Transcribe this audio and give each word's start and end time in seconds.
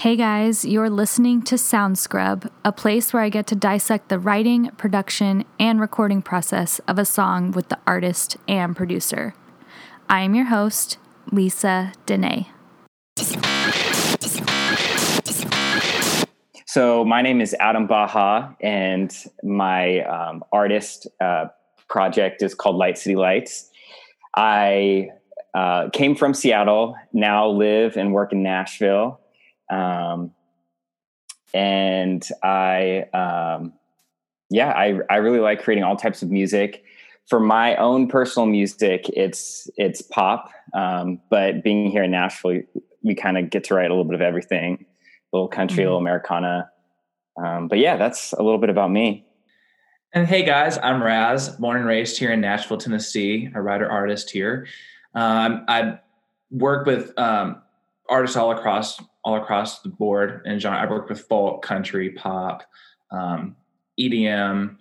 Hey 0.00 0.16
guys, 0.16 0.64
you're 0.64 0.88
listening 0.88 1.42
to 1.42 1.58
Sound 1.58 1.98
Scrub, 1.98 2.50
a 2.64 2.72
place 2.72 3.12
where 3.12 3.22
I 3.22 3.28
get 3.28 3.46
to 3.48 3.54
dissect 3.54 4.08
the 4.08 4.18
writing, 4.18 4.70
production, 4.78 5.44
and 5.58 5.78
recording 5.78 6.22
process 6.22 6.78
of 6.88 6.98
a 6.98 7.04
song 7.04 7.52
with 7.52 7.68
the 7.68 7.78
artist 7.86 8.38
and 8.48 8.74
producer. 8.74 9.34
I 10.08 10.22
am 10.22 10.34
your 10.34 10.46
host, 10.46 10.96
Lisa 11.30 11.92
Dene. 12.06 12.46
So, 16.64 17.04
my 17.04 17.20
name 17.20 17.42
is 17.42 17.54
Adam 17.60 17.86
Baha, 17.86 18.56
and 18.58 19.14
my 19.42 20.00
um, 20.04 20.42
artist 20.50 21.08
uh, 21.20 21.48
project 21.90 22.40
is 22.40 22.54
called 22.54 22.76
Light 22.76 22.96
City 22.96 23.16
Lights. 23.16 23.68
I 24.34 25.10
uh, 25.52 25.90
came 25.90 26.16
from 26.16 26.32
Seattle, 26.32 26.96
now 27.12 27.50
live 27.50 27.98
and 27.98 28.14
work 28.14 28.32
in 28.32 28.42
Nashville. 28.42 29.20
Um, 29.70 30.32
and 31.54 32.26
I, 32.42 33.04
um, 33.14 33.72
yeah, 34.50 34.70
I, 34.70 34.98
I 35.08 35.16
really 35.16 35.40
like 35.40 35.62
creating 35.62 35.84
all 35.84 35.96
types 35.96 36.22
of 36.22 36.30
music. 36.30 36.84
For 37.28 37.38
my 37.38 37.76
own 37.76 38.08
personal 38.08 38.46
music, 38.46 39.08
it's 39.10 39.70
it's 39.76 40.02
pop. 40.02 40.50
Um, 40.74 41.20
but 41.30 41.62
being 41.62 41.90
here 41.90 42.02
in 42.02 42.10
Nashville, 42.10 42.62
we 43.02 43.14
kind 43.14 43.38
of 43.38 43.50
get 43.50 43.64
to 43.64 43.74
write 43.74 43.86
a 43.86 43.94
little 43.94 44.04
bit 44.04 44.16
of 44.16 44.20
everything, 44.20 44.84
a 45.32 45.36
little 45.36 45.48
country, 45.48 45.76
mm-hmm. 45.76 45.82
a 45.82 45.84
little 45.84 45.98
Americana. 45.98 46.70
Um, 47.42 47.68
but 47.68 47.78
yeah, 47.78 47.96
that's 47.96 48.32
a 48.32 48.42
little 48.42 48.58
bit 48.58 48.70
about 48.70 48.90
me. 48.90 49.26
And 50.12 50.26
hey 50.26 50.42
guys, 50.42 50.76
I'm 50.82 51.00
Raz, 51.00 51.50
born 51.50 51.76
and 51.76 51.86
raised 51.86 52.18
here 52.18 52.32
in 52.32 52.40
Nashville, 52.40 52.78
Tennessee, 52.78 53.48
a 53.54 53.62
writer 53.62 53.88
artist 53.88 54.30
here. 54.30 54.66
Um, 55.14 55.64
I 55.68 56.00
work 56.50 56.84
with 56.84 57.16
um, 57.16 57.62
artists 58.10 58.36
all 58.36 58.50
across 58.50 59.00
all 59.24 59.36
across 59.36 59.80
the 59.80 59.88
board 59.88 60.42
and 60.44 60.60
genre. 60.60 60.78
I 60.78 60.90
work 60.90 61.08
with 61.08 61.20
folk, 61.20 61.62
country, 61.62 62.10
pop, 62.10 62.62
um, 63.10 63.56
EDM. 63.98 64.76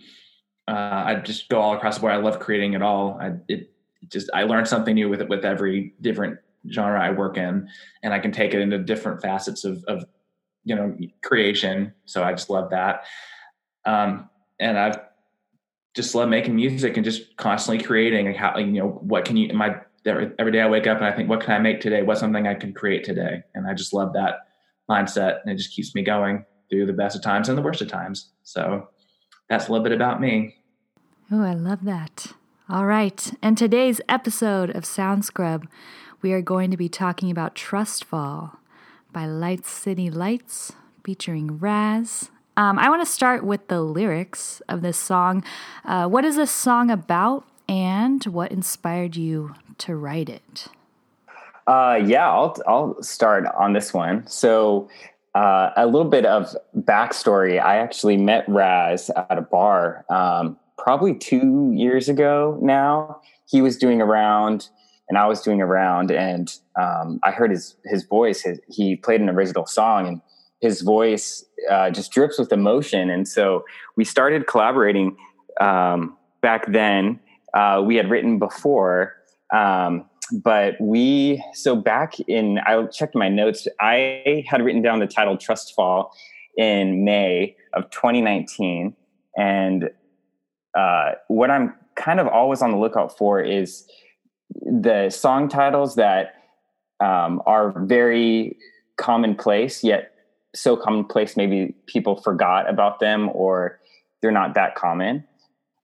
Uh, 0.67 1.03
I 1.05 1.15
just 1.15 1.49
go 1.49 1.59
all 1.59 1.75
across 1.75 1.95
the 1.95 2.01
board. 2.01 2.13
I 2.13 2.17
love 2.17 2.39
creating 2.39 2.73
it 2.73 2.81
all. 2.81 3.17
I 3.21 3.33
it 3.47 3.71
just 4.09 4.29
I 4.33 4.43
learn 4.43 4.65
something 4.65 4.95
new 4.95 5.09
with 5.09 5.21
it 5.21 5.29
with 5.29 5.45
every 5.45 5.93
different 6.01 6.39
genre 6.71 7.01
I 7.01 7.11
work 7.11 7.37
in, 7.37 7.69
and 8.03 8.13
I 8.13 8.19
can 8.19 8.31
take 8.31 8.53
it 8.53 8.61
into 8.61 8.77
different 8.79 9.21
facets 9.21 9.63
of, 9.63 9.83
of 9.85 10.05
you 10.65 10.75
know 10.75 10.97
creation. 11.23 11.93
So 12.05 12.23
I 12.23 12.33
just 12.33 12.49
love 12.49 12.69
that. 12.71 13.05
Um, 13.85 14.29
and 14.59 14.77
I've 14.77 14.99
just 15.95 16.13
love 16.15 16.29
making 16.29 16.55
music 16.55 16.97
and 16.97 17.03
just 17.03 17.35
constantly 17.37 17.83
creating 17.83 18.27
and 18.27 18.35
how 18.35 18.57
you 18.57 18.67
know 18.67 18.87
what 18.87 19.25
can 19.25 19.37
you 19.37 19.53
my 19.53 19.75
every 20.05 20.51
day 20.51 20.61
I 20.61 20.69
wake 20.69 20.87
up 20.87 20.97
and 20.97 21.05
I 21.05 21.11
think, 21.11 21.29
what 21.29 21.41
can 21.41 21.53
I 21.53 21.59
make 21.59 21.81
today? 21.81 22.01
What's 22.01 22.19
something 22.19 22.47
I 22.47 22.55
can 22.55 22.73
create 22.73 23.03
today? 23.03 23.43
And 23.53 23.67
I 23.67 23.73
just 23.73 23.93
love 23.93 24.13
that 24.13 24.47
mindset, 24.89 25.41
and 25.43 25.53
it 25.53 25.57
just 25.57 25.75
keeps 25.75 25.93
me 25.93 26.01
going 26.03 26.45
through 26.69 26.85
the 26.85 26.93
best 26.93 27.15
of 27.15 27.21
times 27.21 27.49
and 27.49 27.57
the 27.57 27.61
worst 27.61 27.81
of 27.81 27.87
times. 27.87 28.31
So 28.43 28.87
that's 29.49 29.67
a 29.67 29.71
little 29.71 29.83
bit 29.83 29.93
about 29.93 30.21
me. 30.21 30.55
Oh, 31.31 31.43
I 31.43 31.53
love 31.53 31.83
that. 31.85 32.33
All 32.69 32.85
right. 32.85 33.33
And 33.41 33.57
today's 33.57 34.01
episode 34.07 34.69
of 34.75 34.85
Sound 34.85 35.25
Scrub, 35.25 35.67
we 36.21 36.33
are 36.33 36.41
going 36.41 36.71
to 36.71 36.77
be 36.77 36.89
talking 36.89 37.31
about 37.31 37.55
Trust 37.55 38.05
Fall 38.05 38.59
by 39.11 39.25
Light 39.25 39.65
City 39.65 40.09
Lights 40.09 40.73
featuring 41.03 41.57
Raz. 41.57 42.29
Um, 42.57 42.77
I 42.77 42.89
want 42.89 43.01
to 43.05 43.11
start 43.11 43.43
with 43.43 43.67
the 43.69 43.81
lyrics 43.81 44.61
of 44.67 44.81
this 44.81 44.97
song. 44.97 45.43
Uh, 45.85 46.07
what 46.07 46.25
is 46.25 46.35
this 46.35 46.51
song 46.51 46.91
about, 46.91 47.45
and 47.67 48.23
what 48.25 48.51
inspired 48.51 49.15
you 49.15 49.53
to 49.79 49.95
write 49.95 50.29
it? 50.29 50.67
Uh, 51.67 51.99
yeah, 52.03 52.29
I'll 52.29 52.55
I'll 52.67 53.01
start 53.03 53.45
on 53.57 53.73
this 53.73 53.93
one. 53.93 54.25
So, 54.27 54.89
uh, 55.35 55.69
a 55.75 55.85
little 55.85 56.09
bit 56.09 56.25
of 56.25 56.55
backstory. 56.75 57.61
I 57.61 57.77
actually 57.77 58.17
met 58.17 58.45
Raz 58.47 59.11
at 59.29 59.37
a 59.37 59.41
bar 59.41 60.05
um, 60.09 60.57
probably 60.77 61.15
two 61.15 61.71
years 61.75 62.09
ago 62.09 62.57
now. 62.61 63.21
He 63.47 63.61
was 63.61 63.77
doing 63.77 64.01
a 64.01 64.05
round, 64.05 64.69
and 65.09 65.17
I 65.17 65.27
was 65.27 65.41
doing 65.41 65.61
a 65.61 65.65
round, 65.65 66.11
and 66.11 66.51
um, 66.79 67.19
I 67.23 67.31
heard 67.31 67.51
his 67.51 67.75
his 67.85 68.03
voice. 68.03 68.41
His, 68.41 68.59
he 68.67 68.95
played 68.95 69.21
an 69.21 69.29
original 69.29 69.67
song, 69.67 70.07
and 70.07 70.21
his 70.61 70.81
voice 70.81 71.45
uh, 71.69 71.89
just 71.89 72.11
drips 72.11 72.37
with 72.37 72.51
emotion. 72.51 73.09
And 73.09 73.27
so 73.27 73.63
we 73.95 74.03
started 74.05 74.47
collaborating 74.47 75.17
um, 75.61 76.17
back 76.41 76.71
then. 76.71 77.19
Uh, 77.53 77.81
we 77.85 77.95
had 77.95 78.09
written 78.09 78.39
before, 78.39 79.15
um, 79.53 80.05
but 80.31 80.75
we, 80.79 81.43
so 81.53 81.75
back 81.75 82.19
in, 82.21 82.59
I 82.59 82.83
checked 82.85 83.15
my 83.15 83.29
notes, 83.29 83.67
I 83.81 84.43
had 84.47 84.61
written 84.61 84.81
down 84.81 84.99
the 84.99 85.07
title 85.07 85.37
Trust 85.37 85.73
Fall 85.75 86.13
in 86.57 87.03
May 87.03 87.55
of 87.73 87.89
2019. 87.89 88.95
And 89.37 89.89
uh, 90.77 91.11
what 91.27 91.49
I'm 91.49 91.73
kind 91.95 92.19
of 92.19 92.27
always 92.27 92.61
on 92.61 92.71
the 92.71 92.77
lookout 92.77 93.17
for 93.17 93.41
is 93.41 93.87
the 94.61 95.09
song 95.09 95.49
titles 95.49 95.95
that 95.95 96.35
um, 96.99 97.41
are 97.45 97.73
very 97.85 98.57
commonplace, 98.97 99.83
yet 99.83 100.11
so 100.55 100.75
commonplace 100.75 101.37
maybe 101.37 101.73
people 101.87 102.21
forgot 102.21 102.69
about 102.69 102.99
them 102.99 103.29
or 103.33 103.79
they're 104.21 104.31
not 104.31 104.55
that 104.55 104.75
common. 104.75 105.23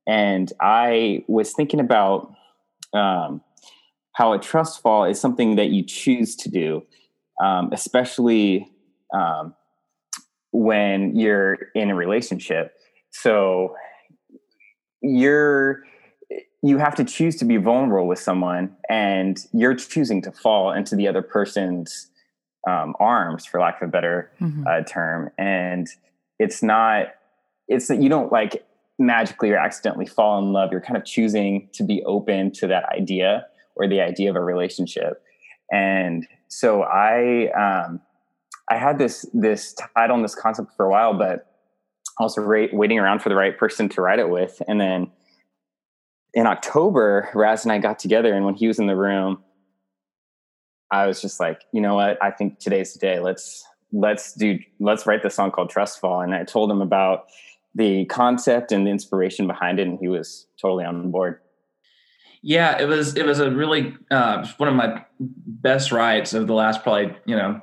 And 0.08 0.52
I 0.62 1.24
was 1.28 1.54
thinking 1.54 1.80
about 1.80 2.32
um, 2.94 3.42
how 4.16 4.32
a 4.32 4.40
trust 4.40 4.82
fall 4.82 5.04
is 5.04 5.20
something 5.20 5.58
that 5.58 5.72
you 5.72 5.84
choose 5.84 6.38
to 6.38 6.50
do, 6.50 6.84
um, 7.44 7.70
especially 7.74 8.72
um, 9.14 9.54
when 10.52 11.16
you're 11.16 11.58
in 11.76 11.90
a 11.90 11.96
relationship. 11.96 12.76
So 13.12 13.76
you're 15.02 15.84
you 16.64 16.78
have 16.78 16.96
to 16.96 17.04
choose 17.04 17.36
to 17.36 17.46
be 17.46 17.58
vulnerable 17.58 18.08
with 18.08 18.18
someone, 18.18 18.76
and 18.90 19.38
you're 19.54 19.76
choosing 19.76 20.22
to 20.24 20.32
fall 20.32 20.72
into 20.72 20.96
the 20.96 21.08
other 21.08 21.22
person's 21.22 22.10
um, 22.68 22.96
arms, 23.00 23.46
for 23.46 23.60
lack 23.60 23.82
of 23.82 23.90
a 23.90 23.92
better 23.92 24.32
mm-hmm. 24.42 24.64
uh, 24.66 24.82
term. 24.84 25.30
And 25.38 25.88
it's 26.40 26.64
not 26.64 27.08
it's 27.68 27.90
that 27.90 28.02
you 28.02 28.08
don't 28.08 28.32
like 28.32 28.66
magically 28.98 29.52
or 29.52 29.58
accidentally 29.58 30.06
fall 30.06 30.40
in 30.40 30.54
love. 30.54 30.72
You're 30.72 30.80
kind 30.80 30.96
of 30.96 31.04
choosing 31.04 31.68
to 31.74 31.84
be 31.84 32.02
open 32.06 32.52
to 32.54 32.68
that 32.68 32.86
idea 32.98 33.46
or 33.76 33.88
the 33.88 34.02
idea 34.02 34.30
of 34.30 34.36
a 34.36 34.44
relationship. 34.44 35.22
And 35.72 36.28
so 36.48 36.84
I 36.84 37.52
um, 37.52 38.02
I 38.70 38.78
had 38.78 38.98
this 38.98 39.26
this 39.34 39.76
title 39.96 40.16
and 40.16 40.24
this 40.24 40.36
concept 40.36 40.72
for 40.76 40.86
a 40.86 40.90
while, 40.90 41.18
but 41.18 41.48
also 42.18 42.42
ra- 42.42 42.68
waiting 42.72 43.00
around 43.00 43.22
for 43.22 43.30
the 43.30 43.36
right 43.36 43.58
person 43.58 43.90
to 43.90 44.02
write 44.02 44.20
it 44.20 44.30
with. 44.30 44.62
And 44.68 44.80
then 44.80 45.12
in 46.34 46.48
October, 46.48 47.30
Raz 47.34 47.64
and 47.64 47.72
I 47.72 47.80
got 47.80 48.00
together, 48.00 48.34
and 48.34 48.46
when 48.46 48.56
he 48.56 48.68
was 48.68 48.80
in 48.80 48.88
the 48.88 48.96
room, 48.96 49.44
I 50.92 51.08
was 51.08 51.22
just 51.22 51.40
like, 51.40 51.62
you 51.72 51.82
know 51.82 51.96
what? 51.96 52.22
I 52.22 52.32
think 52.32 52.60
today's 52.60 52.94
the 52.94 53.00
day. 53.00 53.20
Let's 53.20 53.66
let's 53.92 54.34
do 54.34 54.60
let's 54.80 55.06
write 55.06 55.24
this 55.24 55.36
song 55.36 55.52
called 55.52 55.70
Trust 55.70 56.00
Fall. 56.00 56.22
And 56.22 56.34
I 56.34 56.44
told 56.44 56.72
him 56.72 56.82
about 56.82 57.26
the 57.74 58.06
concept 58.06 58.72
and 58.72 58.86
the 58.86 58.92
inspiration 58.92 59.48
behind 59.48 59.80
it, 59.80 59.88
and 59.88 60.00
he 60.00 60.08
was 60.08 60.48
totally 60.62 60.86
on 60.86 61.12
board. 61.12 61.40
Yeah, 62.48 62.80
it 62.80 62.86
was 62.86 63.18
it 63.18 63.26
was 63.26 63.40
a 63.40 63.50
really 63.50 63.96
uh, 64.12 64.48
one 64.58 64.70
of 64.70 64.76
my 64.76 65.04
best 65.20 65.92
writes 65.92 66.32
of 66.36 66.46
the 66.46 66.54
last 66.54 66.84
probably 66.84 67.12
you 67.26 67.36
know 67.36 67.60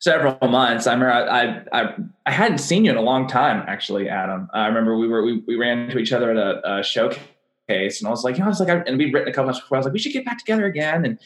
several 0.00 0.36
months. 0.50 0.86
I 0.86 0.92
remember 0.92 1.14
I, 1.14 1.80
I 1.80 1.94
I 2.26 2.30
hadn't 2.30 2.58
seen 2.58 2.84
you 2.84 2.90
in 2.90 2.98
a 2.98 3.00
long 3.00 3.26
time 3.26 3.64
actually, 3.66 4.10
Adam. 4.10 4.50
I 4.52 4.66
remember 4.66 4.98
we 4.98 5.08
were 5.08 5.24
we, 5.24 5.42
we 5.46 5.56
ran 5.56 5.78
into 5.78 5.96
each 5.96 6.12
other 6.12 6.30
at 6.30 6.36
a, 6.36 6.80
a 6.80 6.82
showcase, 6.82 8.02
and 8.02 8.06
I 8.06 8.10
was 8.10 8.22
like, 8.22 8.34
you 8.34 8.40
know, 8.40 8.44
I 8.44 8.48
was 8.50 8.60
like, 8.60 8.68
I, 8.68 8.80
and 8.80 8.98
we'd 8.98 9.14
written 9.14 9.30
a 9.30 9.32
couple 9.32 9.46
months 9.46 9.60
before. 9.60 9.76
I 9.76 9.78
was 9.78 9.86
like, 9.86 9.94
we 9.94 9.98
should 9.98 10.12
get 10.12 10.26
back 10.26 10.40
together 10.40 10.66
again, 10.66 11.06
and 11.06 11.18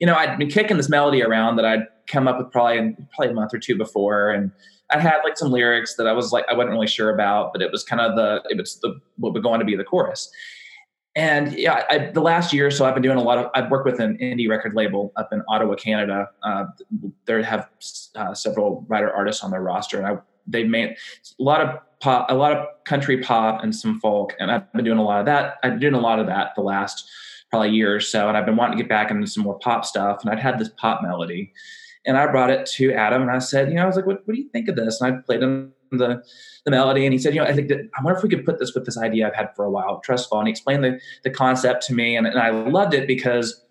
you 0.00 0.06
know, 0.08 0.16
I'd 0.16 0.36
been 0.36 0.50
kicking 0.50 0.78
this 0.78 0.88
melody 0.88 1.22
around 1.22 1.54
that 1.56 1.64
I'd 1.64 1.86
come 2.08 2.26
up 2.26 2.38
with 2.38 2.50
probably 2.50 2.96
probably 3.14 3.30
a 3.30 3.34
month 3.34 3.54
or 3.54 3.60
two 3.60 3.76
before, 3.76 4.30
and 4.30 4.50
I 4.90 4.98
had 4.98 5.20
like 5.22 5.38
some 5.38 5.52
lyrics 5.52 5.94
that 5.94 6.08
I 6.08 6.12
was 6.12 6.32
like 6.32 6.44
I 6.50 6.54
wasn't 6.54 6.72
really 6.72 6.88
sure 6.88 7.14
about, 7.14 7.52
but 7.52 7.62
it 7.62 7.70
was 7.70 7.84
kind 7.84 8.02
of 8.02 8.16
the 8.16 8.42
it 8.50 8.58
was 8.58 8.80
the 8.80 9.00
what 9.18 9.32
would 9.32 9.44
go 9.44 9.50
on 9.50 9.60
to 9.60 9.64
be 9.64 9.76
the 9.76 9.84
chorus. 9.84 10.28
And 11.16 11.58
yeah, 11.58 11.84
I, 11.88 12.10
the 12.12 12.20
last 12.20 12.52
year 12.52 12.66
or 12.66 12.70
so, 12.70 12.84
I've 12.84 12.92
been 12.92 13.02
doing 13.02 13.16
a 13.16 13.22
lot 13.22 13.38
of. 13.38 13.50
I've 13.54 13.70
worked 13.70 13.86
with 13.86 14.00
an 14.00 14.18
indie 14.18 14.50
record 14.50 14.74
label 14.74 15.14
up 15.16 15.32
in 15.32 15.42
Ottawa, 15.48 15.74
Canada. 15.74 16.28
Uh, 16.42 16.66
they 17.24 17.42
have 17.42 17.70
uh, 18.14 18.34
several 18.34 18.84
writer 18.86 19.10
artists 19.10 19.42
on 19.42 19.50
their 19.50 19.62
roster, 19.62 19.96
and 19.96 20.06
I 20.06 20.18
they've 20.46 20.68
made 20.68 20.90
a 20.90 21.42
lot 21.42 21.62
of 21.62 21.80
pop, 22.00 22.30
a 22.30 22.34
lot 22.34 22.52
of 22.52 22.66
country 22.84 23.22
pop, 23.22 23.64
and 23.64 23.74
some 23.74 23.98
folk. 23.98 24.34
And 24.38 24.50
I've 24.50 24.70
been 24.74 24.84
doing 24.84 24.98
a 24.98 25.02
lot 25.02 25.20
of 25.20 25.26
that. 25.26 25.56
I've 25.62 25.72
been 25.72 25.80
doing 25.80 25.94
a 25.94 26.00
lot 26.00 26.18
of 26.18 26.26
that 26.26 26.54
the 26.54 26.60
last 26.62 27.08
probably 27.48 27.70
year 27.70 27.96
or 27.96 28.00
so, 28.00 28.28
and 28.28 28.36
I've 28.36 28.44
been 28.44 28.56
wanting 28.56 28.76
to 28.76 28.82
get 28.84 28.90
back 28.90 29.10
into 29.10 29.26
some 29.26 29.42
more 29.42 29.58
pop 29.58 29.86
stuff. 29.86 30.18
And 30.22 30.30
I'd 30.30 30.38
had 30.38 30.58
this 30.58 30.68
pop 30.76 31.00
melody, 31.02 31.50
and 32.04 32.18
I 32.18 32.26
brought 32.26 32.50
it 32.50 32.66
to 32.74 32.92
Adam, 32.92 33.22
and 33.22 33.30
I 33.30 33.38
said, 33.38 33.70
you 33.70 33.76
know, 33.76 33.84
I 33.84 33.86
was 33.86 33.96
like, 33.96 34.04
what, 34.04 34.20
what 34.26 34.34
do 34.34 34.40
you 34.40 34.50
think 34.50 34.68
of 34.68 34.76
this? 34.76 35.00
And 35.00 35.16
I 35.16 35.20
played 35.22 35.42
him 35.42 35.72
the 35.90 36.22
the 36.64 36.70
melody 36.70 37.04
and 37.04 37.12
he 37.12 37.18
said 37.18 37.34
you 37.34 37.40
know 37.40 37.46
i 37.46 37.52
think 37.52 37.68
that 37.68 37.78
i 37.98 38.02
wonder 38.02 38.16
if 38.16 38.22
we 38.22 38.28
could 38.28 38.44
put 38.44 38.58
this 38.58 38.74
with 38.74 38.84
this 38.84 38.98
idea 38.98 39.26
i've 39.26 39.34
had 39.34 39.54
for 39.54 39.64
a 39.64 39.70
while 39.70 40.00
trust 40.00 40.28
fall 40.28 40.40
and 40.40 40.48
he 40.48 40.50
explained 40.50 40.82
the 40.82 41.00
the 41.24 41.30
concept 41.30 41.86
to 41.86 41.94
me 41.94 42.16
and, 42.16 42.26
and 42.26 42.38
i 42.38 42.50
loved 42.50 42.94
it 42.94 43.06
because 43.06 43.64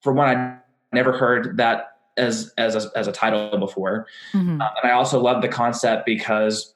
for 0.00 0.12
one 0.12 0.28
i 0.28 0.56
never 0.92 1.12
heard 1.12 1.56
that 1.56 1.90
as 2.16 2.52
as 2.58 2.76
a, 2.76 2.90
as 2.94 3.06
a 3.06 3.12
title 3.12 3.58
before, 3.58 4.06
mm-hmm. 4.32 4.60
uh, 4.60 4.68
and 4.82 4.90
I 4.90 4.94
also 4.94 5.20
love 5.20 5.42
the 5.42 5.48
concept 5.48 6.06
because 6.06 6.74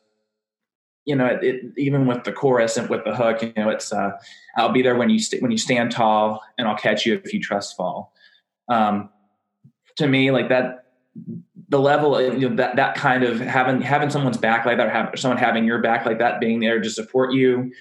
you 1.04 1.14
know, 1.14 1.26
it, 1.26 1.44
it, 1.44 1.64
even 1.76 2.06
with 2.06 2.24
the 2.24 2.32
chorus 2.32 2.78
and 2.78 2.88
with 2.88 3.04
the 3.04 3.14
hook, 3.14 3.42
you 3.42 3.52
know, 3.56 3.68
it's 3.68 3.92
uh, 3.92 4.12
I'll 4.56 4.72
be 4.72 4.80
there 4.80 4.96
when 4.96 5.10
you 5.10 5.18
st- 5.18 5.42
when 5.42 5.50
you 5.50 5.58
stand 5.58 5.90
tall, 5.90 6.42
and 6.56 6.66
I'll 6.66 6.76
catch 6.76 7.04
you 7.04 7.20
if 7.22 7.32
you 7.32 7.40
trust 7.40 7.76
fall. 7.76 8.12
Um, 8.68 9.10
to 9.96 10.08
me, 10.08 10.30
like 10.30 10.48
that, 10.48 10.86
the 11.74 11.80
level, 11.80 12.20
you 12.22 12.48
know, 12.48 12.54
that 12.54 12.76
that 12.76 12.94
kind 12.94 13.24
of 13.24 13.40
having 13.40 13.82
having 13.82 14.08
someone's 14.08 14.36
back 14.36 14.64
like 14.64 14.76
that, 14.76 14.86
or 14.86 14.90
have 14.90 15.10
someone 15.16 15.38
having 15.38 15.64
your 15.64 15.80
back 15.80 16.06
like 16.06 16.20
that, 16.20 16.38
being 16.38 16.60
there 16.60 16.80
to 16.80 16.88
support 16.88 17.32
you 17.32 17.72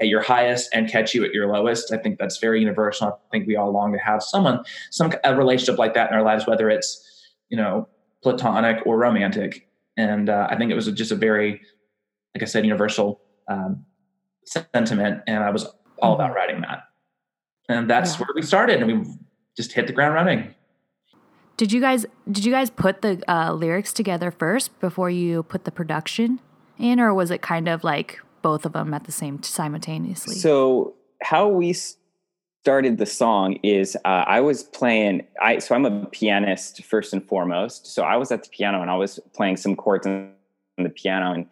at 0.00 0.08
your 0.08 0.22
highest 0.22 0.70
and 0.72 0.88
catch 0.88 1.14
you 1.14 1.22
at 1.22 1.34
your 1.34 1.52
lowest. 1.52 1.92
I 1.92 1.98
think 1.98 2.18
that's 2.18 2.38
very 2.38 2.60
universal. 2.60 3.08
I 3.08 3.28
think 3.30 3.46
we 3.46 3.56
all 3.56 3.70
long 3.70 3.92
to 3.92 3.98
have 3.98 4.22
someone, 4.22 4.64
some 4.90 5.12
a 5.22 5.36
relationship 5.36 5.78
like 5.78 5.92
that 5.92 6.10
in 6.10 6.16
our 6.16 6.22
lives, 6.22 6.46
whether 6.46 6.70
it's 6.70 7.06
you 7.50 7.58
know 7.58 7.88
platonic 8.22 8.86
or 8.86 8.96
romantic. 8.96 9.68
And 9.98 10.30
uh, 10.30 10.46
I 10.48 10.56
think 10.56 10.70
it 10.70 10.74
was 10.74 10.90
just 10.90 11.12
a 11.12 11.16
very 11.16 11.60
like 12.34 12.42
I 12.42 12.46
said, 12.46 12.64
universal 12.64 13.20
um, 13.48 13.84
sentiment, 14.46 15.24
and 15.26 15.44
I 15.44 15.50
was 15.50 15.66
all 16.00 16.14
about 16.14 16.28
mm-hmm. 16.28 16.36
writing 16.36 16.60
that. 16.62 16.84
And 17.68 17.90
that's 17.90 18.14
yeah. 18.14 18.20
where 18.20 18.28
we 18.34 18.40
started, 18.40 18.82
and 18.82 18.86
we 18.86 19.14
just 19.58 19.72
hit 19.72 19.88
the 19.88 19.92
ground 19.92 20.14
running. 20.14 20.54
Did 21.62 21.70
you 21.70 21.80
guys 21.80 22.04
did 22.28 22.44
you 22.44 22.50
guys 22.50 22.70
put 22.70 23.02
the 23.02 23.22
uh, 23.28 23.52
lyrics 23.52 23.92
together 23.92 24.32
first 24.32 24.80
before 24.80 25.10
you 25.10 25.44
put 25.44 25.62
the 25.62 25.70
production 25.70 26.40
in, 26.76 26.98
or 26.98 27.14
was 27.14 27.30
it 27.30 27.40
kind 27.40 27.68
of 27.68 27.84
like 27.84 28.18
both 28.42 28.66
of 28.66 28.72
them 28.72 28.92
at 28.92 29.04
the 29.04 29.12
same 29.12 29.40
simultaneously? 29.44 30.34
So 30.34 30.96
how 31.22 31.46
we 31.46 31.72
started 32.64 32.98
the 32.98 33.06
song 33.06 33.60
is 33.62 33.94
uh, 34.04 34.24
I 34.26 34.40
was 34.40 34.64
playing. 34.64 35.24
I 35.40 35.60
so 35.60 35.76
I'm 35.76 35.84
a 35.84 36.06
pianist 36.06 36.82
first 36.82 37.12
and 37.12 37.24
foremost. 37.28 37.86
So 37.86 38.02
I 38.02 38.16
was 38.16 38.32
at 38.32 38.42
the 38.42 38.48
piano 38.48 38.82
and 38.82 38.90
I 38.90 38.96
was 38.96 39.20
playing 39.32 39.56
some 39.56 39.76
chords 39.76 40.04
on 40.04 40.32
the 40.78 40.88
piano 40.88 41.32
and 41.32 41.46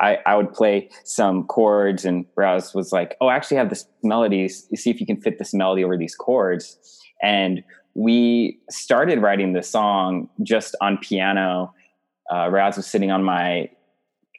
I, 0.00 0.18
I 0.24 0.36
would 0.36 0.52
play 0.52 0.88
some 1.02 1.48
chords 1.48 2.04
and 2.04 2.26
Raz 2.36 2.74
was 2.74 2.92
like, 2.92 3.16
oh, 3.20 3.26
I 3.26 3.34
actually 3.34 3.56
have 3.56 3.70
this 3.70 3.86
melody. 4.04 4.48
See 4.48 4.88
if 4.88 5.00
you 5.00 5.06
can 5.06 5.20
fit 5.20 5.40
this 5.40 5.52
melody 5.52 5.82
over 5.82 5.96
these 5.96 6.14
chords. 6.14 6.78
And 7.20 7.64
we 7.98 8.60
started 8.70 9.20
writing 9.20 9.54
the 9.54 9.62
song 9.62 10.28
just 10.44 10.76
on 10.80 10.98
piano. 10.98 11.74
Uh, 12.32 12.48
Raz 12.48 12.76
was 12.76 12.86
sitting 12.86 13.10
on 13.10 13.24
my 13.24 13.68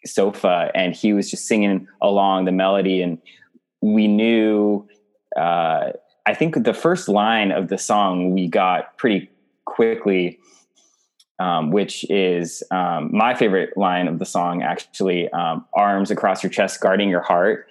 sofa 0.05 0.71
and 0.73 0.95
he 0.95 1.11
was 1.11 1.29
just 1.29 1.45
singing 1.45 1.85
along 2.01 2.45
the 2.45 2.53
melody. 2.53 3.01
And 3.01 3.17
we 3.81 4.07
knew, 4.07 4.87
uh, 5.35 5.91
I 6.25 6.33
think 6.35 6.63
the 6.63 6.73
first 6.73 7.09
line 7.09 7.51
of 7.51 7.67
the 7.67 7.77
song 7.77 8.33
we 8.33 8.47
got 8.47 8.97
pretty 8.97 9.29
quickly 9.65 10.39
um, 11.39 11.71
which 11.71 12.09
is 12.09 12.63
um, 12.71 13.09
my 13.13 13.33
favorite 13.33 13.75
line 13.77 14.07
of 14.07 14.19
the 14.19 14.25
song, 14.25 14.61
actually 14.61 15.29
um, 15.31 15.65
arms 15.73 16.11
across 16.11 16.43
your 16.43 16.49
chest, 16.49 16.81
guarding 16.81 17.09
your 17.09 17.21
heart. 17.21 17.67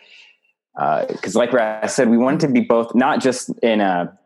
Because, 0.74 1.36
uh, 1.36 1.38
like 1.38 1.52
I 1.52 1.86
said, 1.86 2.08
we 2.08 2.16
wanted 2.16 2.40
to 2.40 2.48
be 2.48 2.60
both, 2.60 2.94
not 2.94 3.20
just 3.20 3.50
in 3.62 3.82
a 3.82 4.18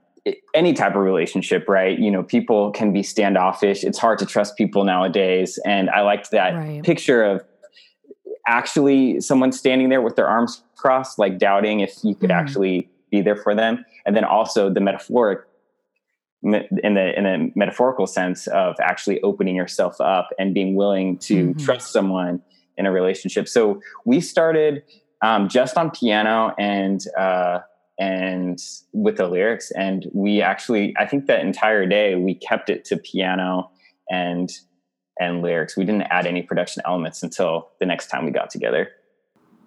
any 0.55 0.73
type 0.73 0.95
of 0.95 1.03
relationship, 1.03 1.69
right? 1.69 1.99
You 1.99 2.11
know, 2.11 2.23
people 2.23 2.71
can 2.71 2.93
be 2.93 3.03
standoffish. 3.03 3.83
It's 3.83 3.99
hard 3.99 4.19
to 4.21 4.27
trust 4.27 4.57
people 4.57 4.85
nowadays. 4.85 5.59
And 5.67 5.91
I 5.91 6.03
liked 6.03 6.31
that 6.31 6.55
right. 6.55 6.83
picture 6.83 7.25
of 7.25 7.43
actually 8.47 9.21
someone 9.21 9.53
standing 9.53 9.89
there 9.89 10.01
with 10.01 10.17
their 10.17 10.29
arms 10.29 10.63
crossed, 10.77 11.19
like 11.19 11.39
doubting 11.39 11.81
if 11.81 11.97
you 12.03 12.15
could 12.15 12.31
mm. 12.31 12.35
actually 12.35 12.89
be 13.11 13.21
there 13.21 13.37
for 13.37 13.55
them. 13.55 13.85
And 14.07 14.17
then 14.17 14.25
also 14.25 14.71
the 14.71 14.81
metaphoric 14.81 15.41
in 16.43 16.95
the 16.95 17.17
in 17.17 17.27
a 17.27 17.53
metaphorical 17.55 18.07
sense 18.07 18.49
of 18.49 18.75
actually 18.83 19.21
opening 19.23 19.55
yourself 19.55 20.01
up 20.01 20.31
and 20.39 20.53
being 20.53 20.75
willing 20.75 21.19
to 21.19 21.49
mm-hmm. 21.49 21.65
trust 21.65 21.93
someone 21.93 22.43
in 22.77 22.87
a 22.87 22.91
relationship. 22.91 23.49
So 23.49 23.81
we 24.05 24.21
started 24.21 24.83
um, 25.23 25.49
just 25.49 25.77
on 25.77 25.93
piano 25.93 26.53
and 26.59 27.05
uh, 27.17 27.61
and 28.03 28.59
with 28.93 29.17
the 29.17 29.29
lyrics, 29.29 29.71
and 29.71 30.11
we 30.13 30.43
actually 30.43 30.93
I 30.99 31.07
think 31.07 31.27
that 31.27 31.41
entire 31.41 31.87
day 31.87 32.17
we 32.17 32.35
kept 32.35 32.69
it 32.69 32.85
to 32.87 32.97
piano 32.97 33.71
and 34.11 34.51
and 35.21 35.41
lyrics. 35.41 35.77
We 35.77 35.85
didn't 35.85 36.09
add 36.11 36.27
any 36.27 36.43
production 36.43 36.83
elements 36.85 37.23
until 37.23 37.69
the 37.79 37.87
next 37.87 38.09
time 38.09 38.25
we 38.25 38.33
got 38.33 38.51
together. 38.51 38.91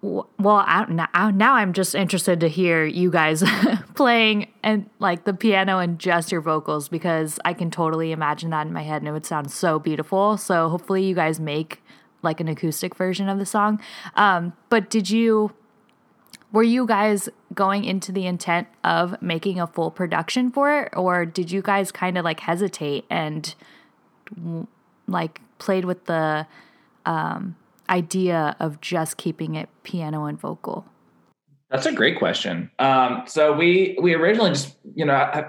Well 0.02 0.62
I, 0.66 0.84
now, 1.32 1.54
i'm 1.54 1.72
just 1.72 1.94
interested 1.94 2.40
to 2.40 2.48
hear 2.48 2.84
you 2.84 3.10
guys 3.10 3.42
playing 3.94 4.52
and 4.62 4.88
like 4.98 5.24
the 5.24 5.32
piano 5.32 5.78
and 5.78 5.98
just 5.98 6.30
your 6.30 6.42
vocals 6.42 6.88
because 6.88 7.40
i 7.46 7.54
can 7.54 7.70
totally 7.70 8.12
imagine 8.12 8.50
that 8.50 8.66
in 8.66 8.72
my 8.74 8.82
head 8.82 9.00
and 9.00 9.08
it 9.08 9.12
would 9.12 9.26
sound 9.26 9.50
so 9.50 9.78
beautiful. 9.78 10.36
So 10.36 10.68
hopefully 10.68 11.04
you 11.04 11.14
guys 11.14 11.40
make 11.40 11.82
like 12.22 12.40
an 12.40 12.48
acoustic 12.48 12.94
version 12.94 13.28
of 13.28 13.38
the 13.38 13.46
song. 13.46 13.80
Um, 14.14 14.52
but 14.68 14.90
did 14.90 15.08
you 15.08 15.52
were 16.52 16.62
you 16.62 16.86
guys 16.86 17.28
going 17.54 17.84
into 17.84 18.12
the 18.12 18.26
intent 18.26 18.68
of 18.84 19.20
making 19.20 19.60
a 19.60 19.66
full 19.66 19.90
production 19.90 20.50
for 20.50 20.80
it 20.80 20.92
or 20.96 21.26
did 21.26 21.50
you 21.50 21.62
guys 21.62 21.92
kind 21.92 22.16
of 22.16 22.24
like 22.24 22.40
hesitate 22.40 23.04
and 23.10 23.54
like 25.08 25.40
played 25.58 25.84
with 25.84 26.04
the 26.06 26.46
um, 27.04 27.56
idea 27.88 28.56
of 28.58 28.80
just 28.80 29.16
keeping 29.16 29.54
it 29.54 29.68
piano 29.82 30.24
and 30.24 30.38
vocal? 30.38 30.86
That's 31.70 31.86
a 31.86 31.92
great 31.92 32.18
question. 32.18 32.70
Um, 32.78 33.24
so 33.26 33.52
we 33.52 33.96
we 34.00 34.14
originally 34.14 34.50
just 34.50 34.76
you 34.94 35.04
know 35.04 35.14
I, 35.14 35.46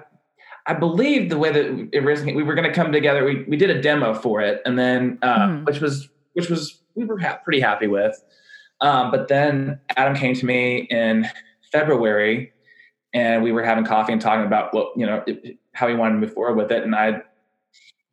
I 0.66 0.74
believe 0.74 1.30
the 1.30 1.38
way 1.38 1.52
that 1.52 1.90
it 1.94 2.04
originally 2.04 2.34
we 2.36 2.44
were 2.44 2.56
going 2.56 2.68
to 2.68 2.74
come 2.74 2.92
together. 2.92 3.24
We 3.24 3.44
we 3.44 3.56
did 3.56 3.70
a 3.70 3.82
demo 3.82 4.14
for 4.14 4.42
it, 4.42 4.62
and 4.66 4.80
then 4.80 5.20
uh, 5.22 5.40
mm-hmm. 5.40 5.66
which 5.66 5.80
was 5.80 6.10
which 6.34 6.50
was 6.50 6.80
we 6.96 7.06
were 7.06 7.20
ha- 7.20 7.40
pretty 7.44 7.60
happy 7.60 7.88
with. 7.88 8.20
Um, 8.82 9.12
but 9.12 9.28
then 9.28 9.80
Adam 9.96 10.16
came 10.16 10.36
to 10.36 10.46
me 10.46 10.88
in 10.90 11.28
February, 11.72 12.54
and 13.14 13.44
we 13.44 13.52
were 13.52 13.64
having 13.64 13.86
coffee 13.86 14.14
and 14.14 14.22
talking 14.22 14.46
about 14.46 14.74
what 14.74 14.92
you 14.96 15.06
know 15.06 15.24
how 15.74 15.88
he 15.88 15.96
wanted 15.96 16.16
to 16.16 16.20
move 16.20 16.34
forward 16.34 16.56
with 16.56 16.72
it. 16.72 16.84
And 16.84 16.96
I 16.96 17.22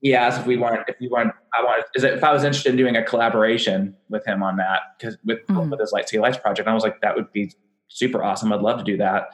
he 0.00 0.14
asked 0.14 0.40
if 0.40 0.46
we 0.46 0.56
want 0.56 0.80
if 0.88 0.96
you 1.00 1.10
want 1.10 1.32
I 1.54 1.62
wanted 1.62 1.84
is 1.94 2.04
it, 2.04 2.14
if 2.14 2.24
I 2.24 2.32
was 2.32 2.44
interested 2.44 2.70
in 2.70 2.76
doing 2.76 2.96
a 2.96 3.02
collaboration 3.02 3.96
with 4.08 4.24
him 4.26 4.42
on 4.42 4.56
that 4.56 4.80
because 4.98 5.16
with 5.24 5.38
mm-hmm. 5.46 5.70
with 5.70 5.80
his 5.80 5.92
Light 5.92 6.08
City 6.08 6.20
Lights 6.20 6.38
project. 6.38 6.66
And 6.66 6.70
I 6.70 6.74
was 6.74 6.84
like, 6.84 7.00
that 7.00 7.16
would 7.16 7.32
be 7.32 7.52
super 7.88 8.22
awesome. 8.22 8.52
I'd 8.52 8.60
love 8.60 8.78
to 8.78 8.84
do 8.84 8.96
that. 8.98 9.30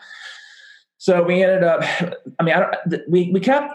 So 0.99 1.23
we 1.23 1.43
ended 1.43 1.65
up. 1.65 1.83
I 2.38 2.43
mean, 2.43 2.55
I 2.55 2.61
don't, 2.61 3.03
we 3.09 3.31
we 3.33 3.41
kept 3.41 3.75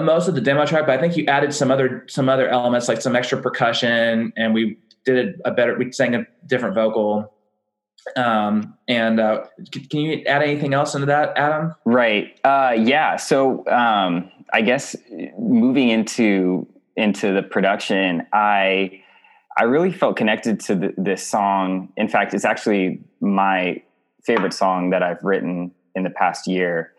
most 0.00 0.26
of 0.26 0.34
the 0.34 0.40
demo 0.40 0.66
track, 0.66 0.86
but 0.86 0.98
I 0.98 1.00
think 1.00 1.16
you 1.16 1.26
added 1.26 1.54
some 1.54 1.70
other 1.70 2.04
some 2.08 2.28
other 2.28 2.48
elements 2.48 2.88
like 2.88 3.00
some 3.00 3.14
extra 3.14 3.40
percussion, 3.40 4.32
and 4.36 4.54
we 4.54 4.78
did 5.06 5.40
a 5.44 5.50
better. 5.50 5.76
We 5.78 5.92
sang 5.92 6.14
a 6.14 6.26
different 6.46 6.74
vocal. 6.74 7.32
Um, 8.16 8.76
and 8.86 9.18
uh, 9.18 9.44
can 9.90 10.00
you 10.00 10.22
add 10.26 10.42
anything 10.42 10.74
else 10.74 10.94
into 10.94 11.06
that, 11.06 11.36
Adam? 11.36 11.74
Right. 11.84 12.38
Uh, 12.44 12.74
yeah. 12.78 13.16
So 13.16 13.66
um, 13.68 14.30
I 14.52 14.60
guess 14.60 14.94
moving 15.38 15.88
into 15.88 16.68
into 16.96 17.32
the 17.32 17.42
production, 17.42 18.26
I 18.32 19.02
I 19.58 19.64
really 19.64 19.92
felt 19.92 20.16
connected 20.16 20.60
to 20.60 20.74
the, 20.74 20.94
this 20.96 21.26
song. 21.26 21.92
In 21.96 22.08
fact, 22.08 22.34
it's 22.34 22.44
actually 22.44 23.00
my 23.20 23.82
favorite 24.24 24.52
song 24.52 24.90
that 24.90 25.02
I've 25.02 25.22
written 25.22 25.72
in 25.94 26.04
the 26.04 26.10
past 26.10 26.46
year. 26.46 26.92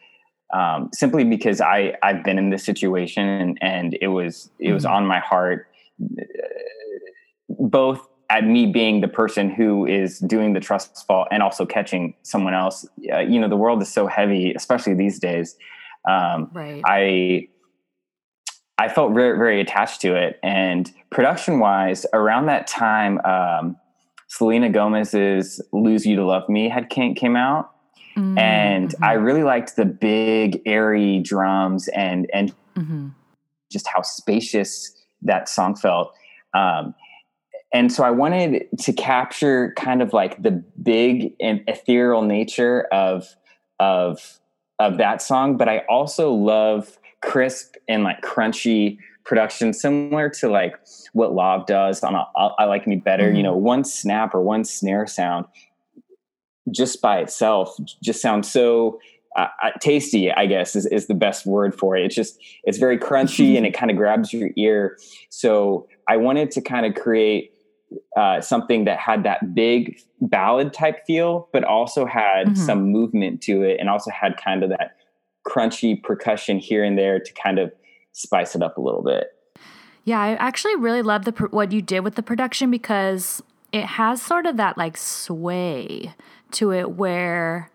Um, 0.53 0.89
simply 0.93 1.25
because 1.25 1.59
I 1.61 1.93
I've 2.01 2.23
been 2.23 2.37
in 2.37 2.49
this 2.49 2.63
situation 2.63 3.27
and, 3.27 3.57
and 3.61 3.97
it 4.01 4.07
was 4.07 4.49
it 4.59 4.71
was 4.71 4.85
mm-hmm. 4.85 4.95
on 4.95 5.05
my 5.05 5.19
heart, 5.19 5.67
both 7.59 8.07
at 8.29 8.43
me 8.43 8.65
being 8.65 9.01
the 9.01 9.07
person 9.07 9.49
who 9.49 9.85
is 9.85 10.19
doing 10.19 10.53
the 10.53 10.59
trust 10.59 11.05
fall 11.07 11.27
and 11.31 11.41
also 11.41 11.65
catching 11.65 12.13
someone 12.23 12.53
else. 12.53 12.85
Uh, 13.11 13.19
you 13.19 13.39
know, 13.39 13.47
the 13.47 13.55
world 13.55 13.81
is 13.81 13.91
so 13.91 14.07
heavy, 14.07 14.53
especially 14.53 14.93
these 14.93 15.19
days. 15.19 15.55
Um, 16.07 16.49
right. 16.53 16.81
I 16.85 17.47
I 18.77 18.89
felt 18.89 19.13
very 19.13 19.37
very 19.37 19.61
attached 19.61 20.01
to 20.01 20.15
it, 20.15 20.39
and 20.43 20.91
production 21.09 21.59
wise, 21.59 22.05
around 22.13 22.45
that 22.47 22.67
time, 22.67 23.19
um, 23.25 23.77
Selena 24.27 24.69
Gomez's 24.69 25.61
"Lose 25.71 26.05
You 26.05 26.15
to 26.17 26.25
Love 26.25 26.47
Me" 26.49 26.69
had 26.69 26.89
came, 26.89 27.15
came 27.15 27.35
out, 27.35 27.71
mm-hmm. 28.15 28.37
and 28.37 28.93
I 29.01 29.13
really 29.13 29.43
liked 29.43 29.75
the 29.75 29.85
big 29.85 30.61
airy 30.65 31.19
drums 31.19 31.87
and 31.89 32.29
and 32.33 32.53
mm-hmm. 32.75 33.07
just 33.71 33.87
how 33.87 34.01
spacious 34.01 34.93
that 35.23 35.49
song 35.49 35.75
felt. 35.75 36.13
Um, 36.53 36.93
and 37.73 37.91
so 37.91 38.03
I 38.03 38.11
wanted 38.11 38.67
to 38.79 38.93
capture 38.93 39.73
kind 39.75 40.01
of 40.01 40.13
like 40.13 40.41
the 40.41 40.51
big 40.81 41.33
and 41.39 41.63
ethereal 41.67 42.21
nature 42.21 42.87
of 42.91 43.35
of 43.79 44.39
of 44.79 44.97
that 44.97 45.21
song, 45.21 45.57
but 45.57 45.67
I 45.67 45.79
also 45.89 46.31
love 46.31 46.97
crisp 47.21 47.75
and 47.87 48.03
like 48.03 48.21
crunchy 48.21 48.99
production, 49.23 49.73
similar 49.73 50.29
to 50.29 50.49
like 50.49 50.75
what 51.13 51.31
Lauv 51.31 51.65
does 51.65 52.03
on 52.03 52.15
a, 52.15 52.25
I 52.57 52.65
Like 52.65 52.87
Me 52.87 52.95
Better. 52.95 53.27
Mm-hmm. 53.27 53.35
You 53.35 53.43
know, 53.43 53.57
one 53.57 53.83
snap 53.83 54.33
or 54.33 54.41
one 54.41 54.63
snare 54.63 55.07
sound 55.07 55.45
just 56.71 57.01
by 57.01 57.19
itself 57.19 57.75
just 58.01 58.21
sounds 58.21 58.51
so 58.51 58.99
uh, 59.35 59.47
tasty, 59.79 60.31
I 60.31 60.47
guess 60.47 60.75
is, 60.75 60.85
is 60.87 61.07
the 61.07 61.13
best 61.13 61.45
word 61.45 61.77
for 61.77 61.95
it. 61.95 62.05
It's 62.05 62.15
just, 62.15 62.39
it's 62.63 62.77
very 62.77 62.97
crunchy 62.97 63.55
and 63.57 63.65
it 63.65 63.73
kind 63.73 63.91
of 63.91 63.97
grabs 63.97 64.33
your 64.33 64.49
ear. 64.57 64.97
So 65.29 65.87
I 66.07 66.17
wanted 66.17 66.51
to 66.51 66.61
kind 66.61 66.85
of 66.85 66.95
create 66.95 67.51
uh, 68.15 68.41
something 68.41 68.85
that 68.85 68.99
had 68.99 69.23
that 69.23 69.53
big 69.53 69.99
ballad 70.21 70.73
type 70.73 71.05
feel, 71.05 71.49
but 71.53 71.63
also 71.63 72.05
had 72.05 72.47
mm-hmm. 72.47 72.55
some 72.55 72.91
movement 72.91 73.41
to 73.41 73.63
it 73.63 73.77
and 73.79 73.89
also 73.89 74.11
had 74.11 74.35
kind 74.37 74.63
of 74.63 74.69
that 74.69 74.97
crunchy 75.47 76.01
percussion 76.01 76.59
here 76.59 76.83
and 76.83 76.97
there 76.97 77.19
to 77.19 77.33
kind 77.33 77.59
of 77.59 77.71
spice 78.11 78.55
it 78.55 78.61
up 78.61 78.77
a 78.77 78.81
little 78.81 79.03
bit. 79.03 79.27
Yeah, 80.03 80.19
I 80.19 80.35
actually 80.35 80.75
really 80.75 81.01
love 81.01 81.25
the 81.25 81.31
what 81.51 81.71
you 81.71 81.81
did 81.81 82.01
with 82.01 82.15
the 82.15 82.23
production 82.23 82.71
because 82.71 83.41
it 83.71 83.83
has 83.83 84.21
sort 84.21 84.45
of 84.45 84.57
that 84.57 84.77
like 84.77 84.97
sway 84.97 86.13
to 86.51 86.71
it 86.71 86.91
where 86.91 87.69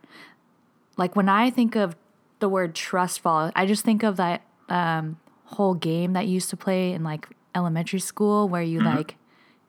like 0.96 1.14
when 1.14 1.28
I 1.28 1.50
think 1.50 1.76
of 1.76 1.96
the 2.38 2.48
word 2.48 2.74
trust 2.74 3.20
fall, 3.20 3.50
I 3.54 3.66
just 3.66 3.84
think 3.84 4.02
of 4.02 4.16
that 4.16 4.42
um, 4.68 5.18
whole 5.44 5.74
game 5.74 6.14
that 6.14 6.26
you 6.26 6.34
used 6.34 6.50
to 6.50 6.56
play 6.56 6.92
in 6.92 7.04
like 7.04 7.28
elementary 7.54 8.00
school 8.00 8.48
where 8.48 8.62
you 8.62 8.80
mm-hmm. 8.80 8.96
like, 8.96 9.16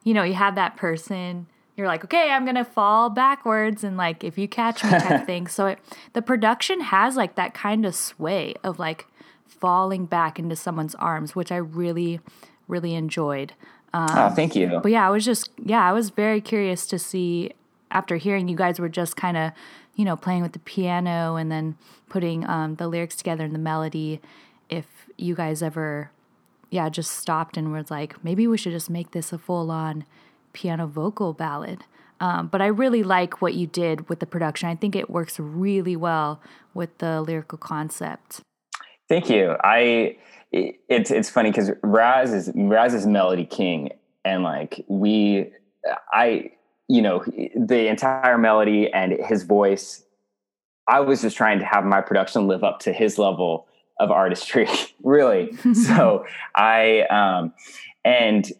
you 0.04 0.14
know, 0.14 0.24
you 0.24 0.34
have 0.34 0.56
that 0.56 0.76
person, 0.78 1.48
you're 1.76 1.88
like, 1.88 2.04
okay, 2.04 2.32
I'm 2.32 2.46
gonna 2.46 2.66
fall 2.66 3.10
backwards 3.10 3.84
and 3.84 3.98
like 3.98 4.24
if 4.24 4.38
you 4.38 4.48
catch 4.48 4.84
me 4.84 4.92
type 4.92 5.26
thing. 5.26 5.48
So 5.48 5.68
it, 5.68 5.80
the 6.14 6.22
production 6.22 6.82
has 6.82 7.16
like 7.16 7.36
that 7.36 7.54
kind 7.54 7.86
of 7.86 7.96
sway 7.96 8.56
of 8.64 8.80
like 8.80 9.08
falling 9.46 10.06
back 10.06 10.38
into 10.40 10.56
someone's 10.56 10.96
arms, 10.96 11.36
which 11.36 11.52
I 11.52 11.58
really, 11.58 12.20
really 12.68 12.96
enjoyed. 12.96 13.54
Um, 13.94 14.10
oh, 14.12 14.30
thank 14.30 14.56
you. 14.56 14.80
But 14.82 14.92
yeah, 14.92 15.08
I 15.08 15.10
was 15.10 15.26
just 15.26 15.50
yeah, 15.64 15.88
I 15.88 15.94
was 15.94 16.10
very 16.10 16.42
curious 16.42 16.86
to 16.88 17.00
see 17.00 17.52
after 17.92 18.18
hearing 18.18 18.48
you 18.48 18.56
guys 18.56 18.80
were 18.80 18.90
just 18.90 19.16
kind 19.16 19.38
of 19.38 19.52
you 19.96 20.06
know, 20.06 20.16
playing 20.16 20.42
with 20.42 20.54
the 20.54 20.60
piano 20.60 21.36
and 21.36 21.52
then 21.52 21.78
putting 22.10 22.48
um, 22.50 22.76
the 22.76 22.88
lyrics 22.88 23.16
together 23.16 23.44
and 23.44 23.54
the 23.54 23.60
melody. 23.60 24.20
If 24.70 24.86
you 25.18 25.36
guys 25.36 25.62
ever, 25.62 26.12
yeah, 26.74 26.90
just 26.90 27.12
stopped 27.12 27.56
and 27.56 27.72
was 27.72 27.92
like, 27.92 28.24
maybe 28.24 28.48
we 28.48 28.58
should 28.58 28.72
just 28.72 28.90
make 28.90 29.12
this 29.12 29.32
a 29.32 29.38
full 29.38 29.70
on 29.70 30.06
piano 30.54 30.88
vocal 30.88 31.32
ballad. 31.32 31.84
Um, 32.20 32.48
but 32.48 32.62
I 32.62 32.68
really 32.68 33.04
like 33.04 33.42
what 33.42 33.54
you 33.54 33.68
did 33.68 34.10
with 34.10 34.20
the 34.20 34.26
production. 34.26 34.70
I 34.70 34.76
think 34.76 34.96
it 34.96 35.10
works 35.10 35.40
really 35.40 35.96
well 35.96 36.42
with 36.74 36.98
the 36.98 37.22
lyrical 37.22 37.58
concept. 37.58 38.42
Thank 39.08 39.30
you. 39.30 39.56
I 39.64 40.18
it's 40.52 41.12
it's 41.12 41.30
funny 41.30 41.52
because 41.52 41.72
Raz 41.84 42.34
is 42.34 42.52
Raz 42.56 42.94
is 42.94 43.06
melody 43.06 43.46
king, 43.46 43.90
and 44.24 44.44
like 44.44 44.84
we, 44.88 45.52
I 46.12 46.52
you 46.88 47.02
know 47.02 47.24
the 47.56 47.88
entire 47.88 48.38
melody 48.38 48.92
and 48.92 49.14
his 49.14 49.44
voice 49.44 50.04
i 50.88 51.00
was 51.00 51.22
just 51.22 51.38
trying 51.38 51.60
to 51.60 51.66
have 51.66 51.86
my 51.86 52.02
production 52.02 52.48
live 52.48 52.64
up 52.64 52.80
to 52.80 52.92
his 52.92 53.18
level 53.18 53.68
of 54.00 54.12
artistry 54.12 54.68
really 55.04 55.56
so 55.74 56.26
i 56.56 57.02
um 57.10 57.54
and 58.04 58.52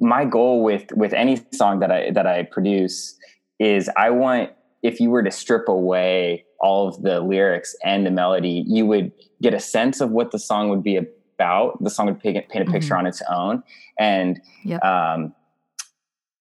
my 0.00 0.24
goal 0.24 0.62
with 0.62 0.86
with 0.92 1.12
any 1.12 1.40
song 1.52 1.80
that 1.80 1.90
i 1.90 2.10
that 2.10 2.26
i 2.26 2.42
produce 2.44 3.16
is 3.58 3.90
i 3.96 4.10
want 4.10 4.50
if 4.82 5.00
you 5.00 5.10
were 5.10 5.22
to 5.22 5.30
strip 5.30 5.68
away 5.68 6.44
all 6.60 6.88
of 6.88 7.02
the 7.02 7.20
lyrics 7.20 7.74
and 7.84 8.06
the 8.06 8.10
melody 8.10 8.64
you 8.66 8.86
would 8.86 9.12
get 9.42 9.54
a 9.54 9.60
sense 9.60 10.00
of 10.00 10.10
what 10.10 10.30
the 10.30 10.38
song 10.38 10.68
would 10.68 10.82
be 10.82 10.96
about 10.96 11.82
the 11.82 11.90
song 11.90 12.06
would 12.06 12.20
paint, 12.20 12.36
a 12.36 12.42
picture 12.42 12.64
mm-hmm. 12.64 12.92
on 12.94 13.06
its 13.06 13.22
own 13.30 13.62
and 13.98 14.40
yep. 14.64 14.82
um 14.84 15.34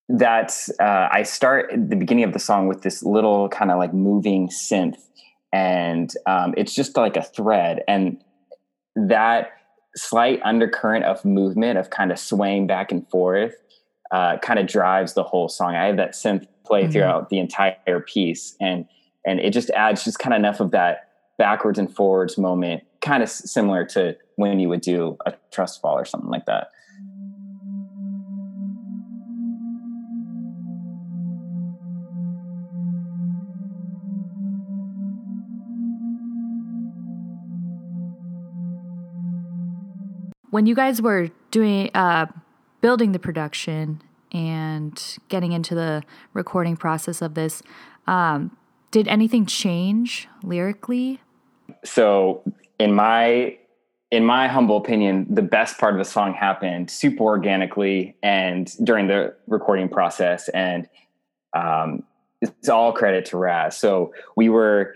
that 0.08 0.54
uh, 0.80 1.08
I 1.12 1.24
start 1.24 1.72
at 1.74 1.90
the 1.90 1.96
beginning 1.96 2.24
of 2.24 2.34
the 2.34 2.40
song 2.40 2.68
with 2.68 2.84
this 2.84 3.02
little 3.04 3.50
kind 3.50 3.72
of 3.72 3.80
like 3.80 3.94
moving 3.94 4.50
synth, 4.50 4.98
and 5.56 6.12
um, 6.26 6.54
it's 6.58 6.76
just 6.76 6.98
like 6.98 7.16
a 7.16 7.24
thread, 7.24 7.82
and 7.88 8.22
that 8.98 9.54
slight 9.96 10.42
undercurrent 10.44 11.06
of 11.06 11.24
movement 11.24 11.78
of 11.78 11.90
kind 11.90 12.12
of 12.12 12.20
swaying 12.20 12.68
back 12.68 12.92
and 12.92 13.10
forth 13.10 13.56
uh, 14.12 14.38
kind 14.40 14.60
of 14.60 14.68
drives 14.68 15.14
the 15.14 15.24
whole 15.24 15.48
song. 15.48 15.74
I 15.74 15.86
have 15.86 15.96
that 15.96 16.12
synth 16.12 16.46
play 16.66 16.84
mm-hmm. 16.84 16.92
throughout 16.92 17.30
the 17.30 17.40
entire 17.40 18.02
piece, 18.02 18.58
and 18.60 18.86
and 19.26 19.40
it 19.40 19.52
just 19.52 19.70
adds 19.70 20.04
just 20.04 20.20
kind 20.20 20.34
of 20.34 20.40
enough 20.40 20.60
of 20.60 20.72
that 20.72 21.10
backwards 21.38 21.80
and 21.80 21.94
forwards 21.96 22.38
moment, 22.38 22.84
kind 23.00 23.24
of 23.24 23.30
similar 23.30 23.86
to 23.86 24.18
when 24.36 24.60
you 24.60 24.68
would 24.68 24.82
do 24.82 25.16
a 25.26 25.34
trust 25.54 25.80
fall 25.80 25.98
or 25.98 26.04
something 26.04 26.30
like 26.30 26.48
that. 26.48 26.68
When 40.56 40.66
you 40.66 40.74
guys 40.74 41.02
were 41.02 41.30
doing 41.52 41.92
uh, 41.94 42.28
building 42.80 43.12
the 43.12 43.20
production 43.20 44.02
and 44.32 45.18
getting 45.28 45.52
into 45.52 45.76
the 45.76 46.02
recording 46.34 46.78
process 46.78 47.22
of 47.22 47.34
this, 47.34 47.62
um, 48.08 48.56
did 48.90 49.06
anything 49.10 49.46
change 49.46 50.30
lyrically? 50.44 51.20
So, 51.84 52.42
in 52.80 52.94
my 52.94 53.58
in 54.12 54.24
my 54.24 54.48
humble 54.48 54.78
opinion, 54.78 55.28
the 55.30 55.42
best 55.42 55.78
part 55.78 55.94
of 55.94 55.98
the 55.98 56.06
song 56.06 56.34
happened 56.34 56.90
super 56.90 57.26
organically 57.26 58.16
and 58.24 58.74
during 58.82 59.08
the 59.08 59.36
recording 59.48 59.90
process, 59.90 60.48
and 60.48 60.88
um, 61.52 62.02
it's 62.42 62.70
all 62.70 62.94
credit 62.94 63.26
to 63.26 63.38
Raz. 63.38 63.78
So 63.78 64.14
we 64.38 64.48
were 64.48 64.96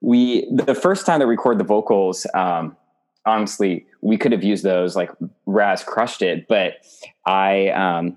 we 0.00 0.48
the 0.52 0.76
first 0.76 1.04
time 1.04 1.18
that 1.18 1.26
we 1.26 1.32
recorded 1.32 1.58
the 1.58 1.66
vocals. 1.66 2.28
Um, 2.32 2.76
honestly, 3.26 3.86
we 4.00 4.16
could 4.16 4.32
have 4.32 4.42
used 4.42 4.64
those. 4.64 4.96
Like 4.96 5.10
Raz 5.46 5.82
crushed 5.84 6.22
it, 6.22 6.46
but 6.48 6.74
I 7.26 7.68
um, 7.68 8.16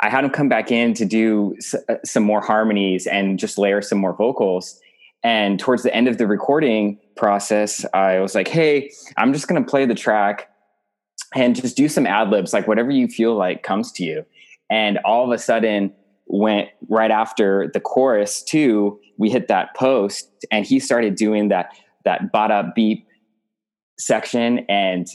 I 0.00 0.08
had 0.08 0.24
him 0.24 0.30
come 0.30 0.48
back 0.48 0.70
in 0.70 0.94
to 0.94 1.04
do 1.04 1.54
s- 1.58 1.74
uh, 1.88 1.96
some 2.04 2.24
more 2.24 2.40
harmonies 2.40 3.06
and 3.06 3.38
just 3.38 3.58
layer 3.58 3.82
some 3.82 3.98
more 3.98 4.14
vocals. 4.14 4.80
And 5.24 5.60
towards 5.60 5.84
the 5.84 5.94
end 5.94 6.08
of 6.08 6.18
the 6.18 6.26
recording 6.26 6.98
process, 7.16 7.84
I 7.94 8.18
was 8.20 8.34
like, 8.34 8.48
"Hey, 8.48 8.90
I'm 9.16 9.32
just 9.32 9.46
going 9.48 9.62
to 9.62 9.70
play 9.70 9.86
the 9.86 9.94
track 9.94 10.48
and 11.34 11.54
just 11.54 11.76
do 11.76 11.88
some 11.88 12.06
ad 12.06 12.30
libs, 12.30 12.52
like 12.52 12.66
whatever 12.66 12.90
you 12.90 13.08
feel 13.08 13.34
like 13.34 13.62
comes 13.62 13.92
to 13.92 14.04
you." 14.04 14.24
And 14.68 14.98
all 15.04 15.24
of 15.24 15.30
a 15.30 15.38
sudden, 15.38 15.92
went 16.26 16.68
right 16.88 17.10
after 17.10 17.70
the 17.72 17.80
chorus 17.80 18.42
too. 18.42 18.98
We 19.18 19.30
hit 19.30 19.48
that 19.48 19.76
post, 19.76 20.30
and 20.50 20.66
he 20.66 20.80
started 20.80 21.14
doing 21.14 21.48
that 21.48 21.76
that 22.04 22.32
bada 22.32 22.74
beep 22.74 23.06
section 23.98 24.66
and 24.68 25.06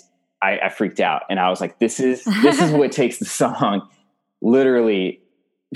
I, 0.42 0.60
I 0.66 0.70
freaked 0.70 1.00
out 1.00 1.24
and 1.30 1.40
I 1.40 1.50
was 1.50 1.60
like, 1.62 1.80
this 1.80 2.00
is 2.00 2.24
this 2.24 2.62
is 2.62 2.72
what 2.72 2.92
takes 3.02 3.18
the 3.18 3.26
song 3.26 3.88
literally 4.42 5.22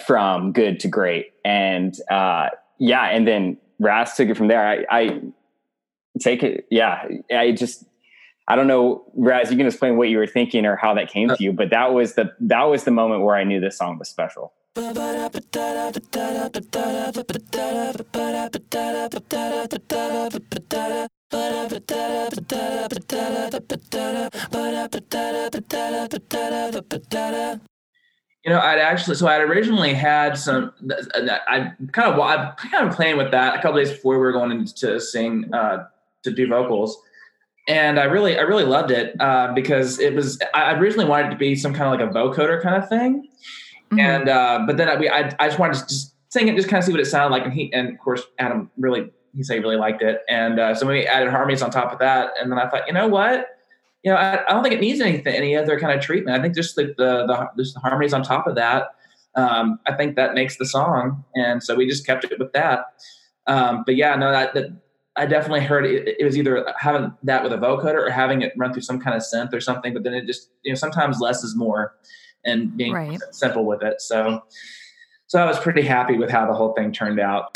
from 0.05 0.51
good 0.53 0.79
to 0.81 0.88
great. 0.88 1.34
And 1.43 1.93
uh 2.10 2.50
yeah, 2.79 3.05
and 3.05 3.27
then 3.27 3.58
Raz 3.79 4.15
took 4.15 4.29
it 4.29 4.38
from 4.38 4.48
there. 4.48 4.65
I, 4.65 4.86
I 4.89 5.22
take 6.20 6.43
it, 6.43 6.67
yeah. 6.70 7.08
I 7.36 7.51
just 7.51 7.86
I 8.48 8.55
don't 8.55 8.67
know, 8.67 9.03
Raz, 9.15 9.51
you 9.51 9.58
can 9.58 9.67
explain 9.67 9.98
what 9.98 10.10
you 10.10 10.17
were 10.17 10.27
thinking 10.27 10.65
or 10.65 10.75
how 10.75 10.93
that 10.96 11.10
came 11.10 11.29
to 11.29 11.38
you, 11.39 11.53
but 11.53 11.70
that 11.70 11.93
was 11.93 12.15
the 12.15 12.31
that 12.41 12.63
was 12.63 12.84
the 12.84 12.91
moment 12.91 13.24
where 13.24 13.36
I 13.36 13.43
knew 13.43 13.60
this 13.60 13.77
song 13.77 13.98
was 13.98 14.10
special. 14.10 14.53
You 28.43 28.51
know, 28.51 28.59
I'd 28.59 28.79
actually 28.79 29.15
so 29.15 29.27
I'd 29.27 29.41
originally 29.41 29.93
had 29.93 30.38
some. 30.38 30.73
I 31.13 31.71
kind 31.91 32.11
of 32.11 32.19
I 32.19 32.53
kind 32.71 32.88
of 32.88 32.95
playing 32.95 33.17
with 33.17 33.31
that 33.31 33.57
a 33.57 33.61
couple 33.61 33.77
days 33.77 33.91
before 33.91 34.15
we 34.15 34.19
were 34.19 34.31
going 34.31 34.65
to 34.65 35.00
sing 35.00 35.53
uh, 35.53 35.85
to 36.23 36.31
do 36.31 36.47
vocals, 36.47 37.00
and 37.67 38.00
I 38.00 38.05
really 38.05 38.39
I 38.39 38.41
really 38.41 38.63
loved 38.63 38.89
it 38.89 39.15
uh, 39.19 39.53
because 39.53 40.00
it 40.00 40.15
was 40.15 40.39
I 40.55 40.73
originally 40.73 41.05
wanted 41.05 41.27
it 41.27 41.29
to 41.31 41.35
be 41.35 41.55
some 41.55 41.73
kind 41.73 41.93
of 41.93 42.00
like 42.00 42.09
a 42.09 42.13
vocoder 42.17 42.61
kind 42.61 42.81
of 42.81 42.89
thing, 42.89 43.27
mm-hmm. 43.91 44.00
and 44.00 44.27
uh, 44.27 44.63
but 44.65 44.77
then 44.77 44.89
I, 44.89 44.95
we 44.95 45.07
I, 45.07 45.35
I 45.39 45.47
just 45.47 45.59
wanted 45.59 45.75
to 45.75 45.88
just 45.88 46.15
sing 46.29 46.47
it, 46.47 46.55
just 46.55 46.67
kind 46.67 46.79
of 46.79 46.85
see 46.85 46.91
what 46.91 47.01
it 47.01 47.05
sounded 47.05 47.35
like, 47.35 47.43
and 47.43 47.53
he 47.53 47.71
and 47.73 47.89
of 47.89 48.00
course 48.00 48.23
Adam 48.39 48.71
really 48.75 49.11
he 49.35 49.43
said 49.43 49.55
he 49.55 49.59
really 49.59 49.77
liked 49.77 50.01
it, 50.01 50.21
and 50.27 50.59
uh, 50.59 50.75
so 50.75 50.85
we 50.85 51.05
added 51.05 51.29
harmonies 51.29 51.61
on 51.61 51.71
top 51.71 51.91
of 51.91 52.00
that. 52.00 52.31
And 52.39 52.51
then 52.51 52.59
I 52.59 52.69
thought, 52.69 52.88
you 52.88 52.93
know 52.93 53.07
what? 53.07 53.47
You 54.03 54.11
know, 54.11 54.17
I, 54.17 54.45
I 54.45 54.53
don't 54.53 54.63
think 54.63 54.75
it 54.75 54.81
needs 54.81 55.00
anything, 55.00 55.35
any 55.35 55.55
other 55.55 55.79
kind 55.79 55.97
of 55.97 56.03
treatment. 56.03 56.38
I 56.38 56.41
think 56.41 56.55
just 56.55 56.75
the 56.75 56.93
the, 56.97 57.25
the 57.27 57.50
just 57.57 57.73
the 57.73 57.79
harmonies 57.79 58.13
on 58.13 58.23
top 58.23 58.47
of 58.47 58.55
that. 58.55 58.95
Um, 59.35 59.79
I 59.85 59.93
think 59.93 60.15
that 60.17 60.33
makes 60.33 60.57
the 60.57 60.65
song, 60.65 61.23
and 61.35 61.63
so 61.63 61.75
we 61.75 61.88
just 61.88 62.05
kept 62.05 62.23
it 62.25 62.38
with 62.39 62.51
that. 62.53 62.85
Um, 63.47 63.83
but 63.85 63.95
yeah, 63.95 64.15
no, 64.15 64.31
that, 64.31 64.53
that 64.53 64.71
I 65.15 65.25
definitely 65.25 65.61
heard 65.61 65.85
it, 65.85 66.15
it, 66.19 66.23
was 66.23 66.38
either 66.38 66.73
having 66.77 67.13
that 67.23 67.43
with 67.43 67.53
a 67.53 67.57
vocoder 67.57 68.07
or 68.07 68.09
having 68.09 68.41
it 68.41 68.53
run 68.55 68.71
through 68.71 68.83
some 68.83 69.00
kind 69.00 69.15
of 69.15 69.21
synth 69.21 69.53
or 69.53 69.59
something. 69.59 69.93
But 69.93 70.03
then 70.03 70.13
it 70.13 70.25
just 70.25 70.50
you 70.63 70.71
know 70.71 70.75
sometimes 70.75 71.19
less 71.19 71.43
is 71.43 71.55
more, 71.55 71.93
and 72.45 72.75
being 72.75 72.93
right. 72.93 73.19
simple 73.31 73.65
with 73.65 73.83
it. 73.83 74.01
So 74.01 74.43
so 75.27 75.41
I 75.41 75.45
was 75.45 75.59
pretty 75.59 75.83
happy 75.83 76.17
with 76.17 76.29
how 76.29 76.45
the 76.45 76.53
whole 76.53 76.73
thing 76.73 76.91
turned 76.91 77.19
out. 77.19 77.51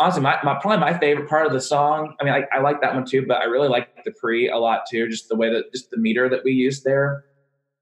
Honestly, 0.00 0.22
my, 0.22 0.38
my 0.42 0.58
probably 0.60 0.78
my 0.78 0.98
favorite 0.98 1.28
part 1.28 1.46
of 1.46 1.52
the 1.52 1.60
song. 1.60 2.16
I 2.20 2.24
mean, 2.24 2.32
I, 2.32 2.44
I 2.52 2.60
like 2.60 2.80
that 2.80 2.94
one 2.94 3.04
too, 3.04 3.24
but 3.26 3.40
I 3.40 3.44
really 3.44 3.68
like 3.68 4.02
the 4.04 4.10
pre 4.12 4.48
a 4.48 4.56
lot 4.56 4.84
too. 4.90 5.08
Just 5.08 5.28
the 5.28 5.36
way 5.36 5.52
that 5.52 5.72
just 5.72 5.90
the 5.90 5.98
meter 5.98 6.28
that 6.28 6.42
we 6.42 6.52
used 6.52 6.84
there, 6.84 7.24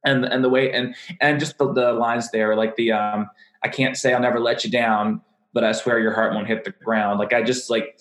and 0.04 0.24
and 0.24 0.44
the 0.44 0.48
way 0.48 0.72
and 0.72 0.94
and 1.20 1.40
just 1.40 1.56
the, 1.58 1.72
the 1.72 1.92
lines 1.92 2.30
there, 2.30 2.56
like 2.56 2.76
the 2.76 2.92
um, 2.92 3.30
I 3.62 3.68
can't 3.68 3.96
say 3.96 4.12
I'll 4.12 4.20
never 4.20 4.40
let 4.40 4.64
you 4.64 4.70
down, 4.70 5.20
but 5.52 5.64
I 5.64 5.72
swear 5.72 5.98
your 5.98 6.14
heart 6.14 6.34
won't 6.34 6.46
hit 6.46 6.64
the 6.64 6.70
ground. 6.70 7.18
Like 7.18 7.32
I 7.32 7.42
just 7.42 7.70
like 7.70 7.98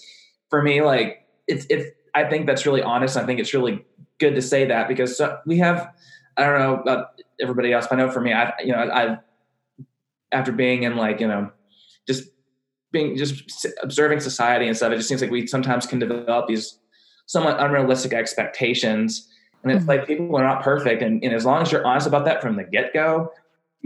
for 0.49 0.61
me, 0.61 0.81
like 0.81 1.25
it's 1.47 1.65
it's. 1.69 1.85
I 2.15 2.23
think 2.23 2.47
that's 2.47 2.65
really 2.65 2.81
honest. 2.81 3.15
I 3.15 3.25
think 3.25 3.39
it's 3.39 3.53
really 3.53 3.85
good 4.19 4.35
to 4.35 4.41
say 4.41 4.65
that 4.65 4.87
because 4.87 5.21
we 5.45 5.57
have. 5.59 5.91
I 6.35 6.45
don't 6.45 6.59
know 6.59 6.75
about 6.75 7.21
everybody 7.41 7.73
else, 7.73 7.87
but 7.87 7.99
I 7.99 8.03
know 8.03 8.11
for 8.11 8.21
me, 8.21 8.33
I 8.33 8.53
you 8.63 8.71
know 8.71 8.89
I've 8.91 9.17
after 10.31 10.51
being 10.51 10.83
in 10.83 10.95
like 10.95 11.19
you 11.19 11.27
know 11.27 11.51
just 12.07 12.29
being 12.91 13.17
just 13.17 13.67
observing 13.81 14.19
society 14.19 14.67
and 14.67 14.75
stuff, 14.75 14.91
it 14.91 14.97
just 14.97 15.09
seems 15.09 15.21
like 15.21 15.31
we 15.31 15.47
sometimes 15.47 15.85
can 15.85 15.99
develop 15.99 16.47
these 16.47 16.79
somewhat 17.25 17.59
unrealistic 17.59 18.13
expectations. 18.13 19.27
And 19.63 19.71
it's 19.71 19.81
mm-hmm. 19.81 19.89
like 19.89 20.07
people 20.07 20.35
are 20.37 20.43
not 20.43 20.63
perfect. 20.63 21.01
And, 21.01 21.23
and, 21.23 21.33
as 21.33 21.45
long 21.45 21.61
as 21.61 21.71
you're 21.71 21.85
honest 21.85 22.07
about 22.07 22.25
that 22.25 22.41
from 22.41 22.55
the 22.55 22.63
get 22.63 22.93
go, 22.93 23.31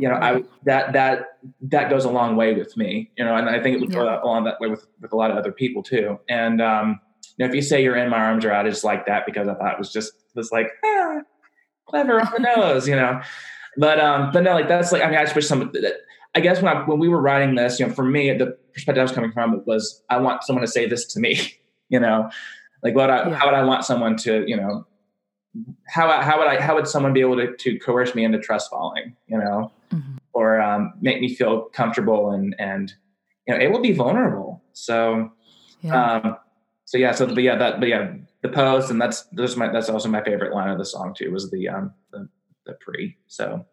you 0.02 0.10
know, 0.10 0.16
I 0.16 0.44
that 0.64 0.94
that 0.94 1.38
that 1.62 1.92
goes 1.92 2.06
a 2.06 2.10
long 2.10 2.36
way 2.36 2.56
with 2.56 2.76
me. 2.76 3.12
You 3.18 3.24
know, 3.24 3.36
and 3.36 3.48
I 3.48 3.62
think 3.62 3.76
it 3.76 3.82
would 3.82 3.94
yeah. 3.94 4.00
go 4.00 4.22
along 4.24 4.46
that 4.46 4.60
way 4.60 4.68
with 4.68 4.88
with 5.00 5.14
a 5.14 5.16
lot 5.16 5.30
of 5.30 5.38
other 5.38 5.52
people 5.52 5.84
too. 5.84 6.20
And 6.28 6.60
um, 6.60 7.00
you 7.38 7.46
know, 7.46 7.50
if 7.50 7.56
you 7.56 7.62
say 7.62 7.84
you're 7.84 7.96
in 7.96 8.10
my 8.10 8.18
arms 8.18 8.44
or 8.44 8.52
out, 8.52 8.66
I 8.66 8.70
just 8.70 8.84
like 8.84 9.06
that 9.06 9.28
because 9.28 9.48
I 9.48 9.54
thought 9.54 9.74
it 9.74 9.80
was 9.80 9.94
just 9.94 10.14
was 10.34 10.52
like 10.52 10.68
ah, 10.84 11.20
clever 11.88 12.20
on 12.20 12.28
the 12.34 12.40
nose, 12.40 12.88
you 12.88 12.96
know. 12.96 13.22
But 13.78 14.00
um, 14.00 14.32
but 14.34 14.42
no, 14.42 14.54
like 14.56 14.68
that's 14.68 14.92
like 14.92 15.04
I 15.04 15.10
mean, 15.10 15.20
I 15.20 15.24
just 15.24 15.36
wish 15.36 15.48
some 15.48 15.70
that 15.74 15.98
I 16.34 16.40
guess 16.40 16.64
when 16.64 16.76
I, 16.76 16.84
when 16.84 16.98
we 16.98 17.08
were 17.08 17.22
writing 17.22 17.54
this, 17.54 17.80
you 17.80 17.86
know, 17.86 17.94
for 17.94 18.04
me, 18.04 18.36
the 18.36 18.58
perspective 18.74 19.02
I 19.02 19.04
was 19.04 19.12
coming 19.12 19.32
from 19.32 19.62
was 19.68 20.02
I 20.10 20.18
want 20.18 20.44
someone 20.44 20.66
to 20.66 20.72
say 20.72 20.88
this 20.88 21.06
to 21.14 21.20
me, 21.20 21.40
you 21.90 22.00
know, 22.00 22.32
like 22.82 22.96
what 22.96 23.12
I, 23.12 23.30
yeah. 23.30 23.36
how 23.36 23.46
would 23.46 23.56
I 23.56 23.64
want 23.64 23.86
someone 23.86 24.18
to, 24.18 24.44
you 24.48 24.58
know, 24.58 24.88
how, 25.88 26.22
how 26.22 26.40
would 26.40 26.48
I, 26.48 26.62
how 26.62 26.76
would 26.76 26.88
someone 26.88 27.14
be 27.14 27.22
able 27.22 27.36
to, 27.38 27.56
to 27.56 27.80
coerce 27.80 28.16
me 28.16 28.24
into 28.24 28.40
trust 28.40 28.70
falling, 28.70 29.16
you 29.28 29.38
know, 29.38 29.72
mm-hmm. 29.92 30.18
or 30.34 30.62
um, 30.62 30.94
make 31.02 31.20
me 31.20 31.34
feel 31.34 31.64
comfortable 31.74 32.32
and, 32.32 32.56
and, 32.60 32.94
you 33.48 33.54
know, 33.54 33.60
it 33.60 33.72
will 33.72 33.82
be 33.82 33.92
vulnerable. 33.92 34.64
So, 34.74 35.32
yeah. 35.82 36.16
um, 36.16 36.38
so 36.86 36.98
yeah, 36.98 37.12
so, 37.12 37.28
but 37.28 37.44
yeah, 37.44 37.58
that, 37.58 37.80
but 37.80 37.90
yeah, 37.90 38.14
the 38.42 38.50
post 38.50 38.90
and 38.92 39.02
that's, 39.02 39.24
those 39.34 39.56
my, 39.58 39.72
that's 39.72 39.90
also 39.90 40.10
my 40.10 40.24
favorite 40.24 40.54
line 40.54 40.70
of 40.70 40.78
the 40.78 40.86
song 40.86 41.14
too, 41.18 41.32
was 41.32 41.52
the, 41.52 41.68
um, 41.68 41.94
the, 42.12 42.30
the 42.66 42.74
pre, 42.80 43.18
so. 43.28 43.66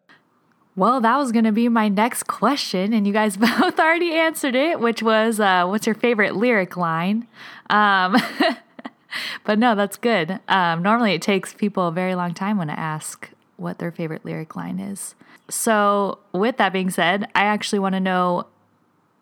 Well, 0.79 1.01
that 1.01 1.17
was 1.17 1.33
going 1.33 1.45
to 1.45 1.51
be 1.51 1.69
my 1.69 1.89
next 1.89 2.29
question, 2.29 2.93
and 2.93 3.05
you 3.05 3.13
guys 3.13 3.37
both 3.37 3.81
already 3.81 4.13
answered 4.13 4.55
it, 4.55 4.79
which 4.79 5.03
was 5.03 5.41
uh, 5.41 5.67
what's 5.67 5.87
your 5.87 5.97
favorite 5.97 6.37
lyric 6.37 6.77
line? 6.77 7.27
Um, 7.69 8.17
but 9.45 9.59
no, 9.59 9.75
that's 9.75 9.97
good. 9.97 10.41
Um, 10.49 10.83
normally, 10.83 11.13
it 11.13 11.23
takes 11.23 11.55
people 11.55 11.89
a 11.89 11.93
very 11.93 12.15
long 12.15 12.35
time 12.35 12.59
when 12.59 12.71
I 12.71 12.75
ask 12.75 13.31
what 13.57 13.79
their 13.79 13.91
favorite 13.91 14.25
lyric 14.25 14.55
line 14.57 14.79
is. 14.79 15.15
So, 15.51 16.19
with 16.33 16.57
that 16.59 16.73
being 16.73 16.91
said, 16.91 17.29
I 17.35 17.45
actually 17.45 17.79
want 17.79 17.95
to 17.95 18.01
know 18.01 18.47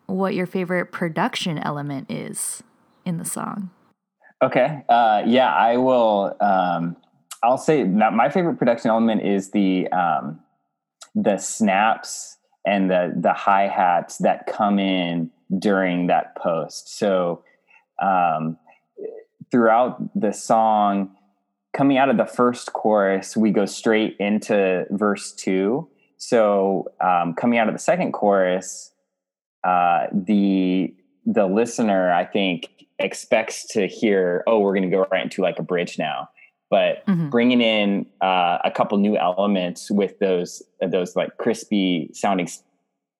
what 0.05 0.33
your 0.35 0.45
favorite 0.45 0.91
production 0.91 1.57
element 1.57 2.09
is 2.09 2.63
in 3.05 3.17
the 3.17 3.25
song. 3.25 3.69
Okay. 4.41 4.83
Uh, 4.87 5.23
yeah, 5.25 5.53
I 5.53 5.77
will. 5.77 6.35
Um, 6.39 6.95
I'll 7.43 7.57
say 7.57 7.83
my 7.83 8.29
favorite 8.29 8.55
production 8.55 8.89
element 8.89 9.21
is 9.23 9.51
the 9.51 9.87
um, 9.89 10.39
the 11.15 11.37
snaps 11.37 12.37
and 12.65 12.89
the 12.89 13.13
the 13.15 13.33
hi 13.33 13.67
hats 13.67 14.17
that 14.19 14.47
come 14.47 14.79
in 14.79 15.31
during 15.59 16.07
that 16.07 16.35
post. 16.35 16.97
So 16.97 17.43
um, 18.01 18.57
throughout 19.51 19.97
the 20.19 20.31
song, 20.31 21.11
coming 21.75 21.97
out 21.97 22.09
of 22.09 22.17
the 22.17 22.25
first 22.25 22.73
chorus, 22.73 23.37
we 23.37 23.51
go 23.51 23.65
straight 23.65 24.15
into 24.19 24.85
verse 24.91 25.31
two. 25.31 25.89
So 26.17 26.91
um, 27.01 27.33
coming 27.33 27.59
out 27.59 27.67
of 27.67 27.75
the 27.75 27.79
second 27.79 28.11
chorus, 28.11 28.91
uh, 29.63 30.07
the 30.11 30.93
the 31.25 31.45
listener, 31.45 32.11
I 32.13 32.25
think, 32.25 32.69
expects 32.99 33.65
to 33.67 33.87
hear, 33.87 34.43
"Oh, 34.47 34.59
we're 34.59 34.73
going 34.73 34.89
to 34.89 34.95
go 34.95 35.05
right 35.11 35.23
into 35.23 35.41
like 35.41 35.59
a 35.59 35.63
bridge 35.63 35.99
now." 35.99 36.29
but 36.69 37.05
mm-hmm. 37.05 37.29
bringing 37.29 37.61
in 37.61 38.05
uh, 38.21 38.57
a 38.63 38.71
couple 38.71 38.97
new 38.97 39.17
elements 39.17 39.89
with 39.89 40.19
those 40.19 40.61
those 40.81 41.15
like 41.15 41.37
crispy 41.37 42.09
sounding 42.13 42.49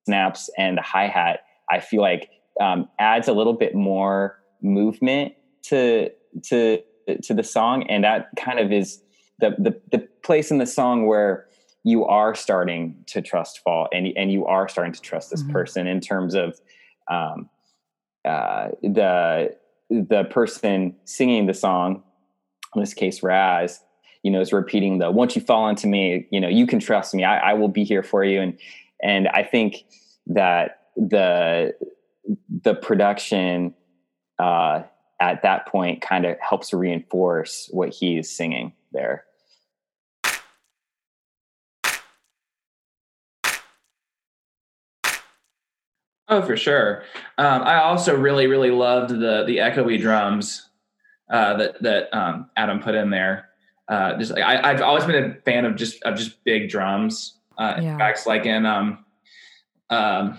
snaps 0.05 0.49
and 0.57 0.77
the 0.77 0.81
hi 0.81 1.07
hat, 1.07 1.41
I 1.69 1.79
feel 1.79 2.01
like 2.01 2.29
um, 2.59 2.89
adds 2.99 3.27
a 3.27 3.33
little 3.33 3.53
bit 3.53 3.75
more 3.75 4.39
movement 4.61 5.33
to 5.63 6.09
to 6.45 6.81
to 7.23 7.33
the 7.33 7.43
song, 7.43 7.83
and 7.89 8.03
that 8.03 8.29
kind 8.37 8.59
of 8.59 8.71
is 8.71 9.01
the 9.39 9.55
the, 9.57 9.79
the 9.91 10.07
place 10.23 10.51
in 10.51 10.57
the 10.57 10.65
song 10.65 11.05
where 11.05 11.45
you 11.83 12.05
are 12.05 12.35
starting 12.35 12.95
to 13.07 13.21
trust 13.21 13.59
fall 13.59 13.87
and 13.93 14.07
and 14.17 14.31
you 14.31 14.45
are 14.45 14.67
starting 14.67 14.93
to 14.93 15.01
trust 15.01 15.29
this 15.29 15.41
mm-hmm. 15.41 15.53
person 15.53 15.87
in 15.87 16.01
terms 16.01 16.35
of 16.35 16.59
um, 17.09 17.49
uh, 18.25 18.69
the 18.81 19.55
the 19.89 20.25
person 20.25 20.95
singing 21.05 21.45
the 21.45 21.53
song 21.53 22.03
in 22.75 22.81
this 22.81 22.93
case 22.93 23.23
Raz, 23.23 23.79
you 24.23 24.31
know, 24.31 24.41
is 24.41 24.53
repeating 24.53 24.99
the 24.99 25.11
once 25.11 25.35
you 25.35 25.41
fall 25.41 25.67
into 25.69 25.87
me, 25.87 26.27
you 26.31 26.39
know, 26.39 26.47
you 26.47 26.67
can 26.67 26.79
trust 26.79 27.13
me. 27.13 27.23
I, 27.23 27.51
I 27.51 27.53
will 27.53 27.69
be 27.69 27.83
here 27.83 28.03
for 28.03 28.23
you. 28.23 28.41
And 28.41 28.59
and 29.01 29.27
I 29.29 29.43
think 29.43 29.85
that 30.27 30.81
the 30.95 31.73
the 32.63 32.75
production 32.75 33.73
uh, 34.39 34.83
at 35.19 35.41
that 35.41 35.67
point 35.67 36.01
kind 36.01 36.25
of 36.25 36.37
helps 36.39 36.73
reinforce 36.73 37.69
what 37.71 37.89
he's 37.89 38.29
singing 38.29 38.73
there. 38.91 39.25
Oh, 46.29 46.41
for 46.41 46.57
sure. 46.57 47.03
Um, 47.37 47.63
I 47.63 47.81
also 47.83 48.15
really, 48.15 48.47
really 48.47 48.71
loved 48.71 49.11
the 49.11 49.45
the 49.45 49.57
echoey 49.57 49.99
drums 49.99 50.67
uh, 51.29 51.55
that 51.57 51.81
that 51.81 52.13
um, 52.13 52.49
Adam 52.57 52.79
put 52.79 52.95
in 52.95 53.09
there. 53.09 53.49
Uh, 53.87 54.17
just 54.17 54.33
I, 54.33 54.73
have 54.73 54.81
always 54.81 55.05
been 55.05 55.23
a 55.23 55.41
fan 55.45 55.63
of 55.63 55.77
just 55.77 56.03
of 56.03 56.17
just 56.17 56.43
big 56.43 56.69
drums. 56.69 57.37
Uh, 57.57 57.79
yeah. 57.81 57.95
Tracks 57.95 58.27
like 58.27 58.45
in 58.45 58.65
um, 58.65 59.05
um, 59.89 60.37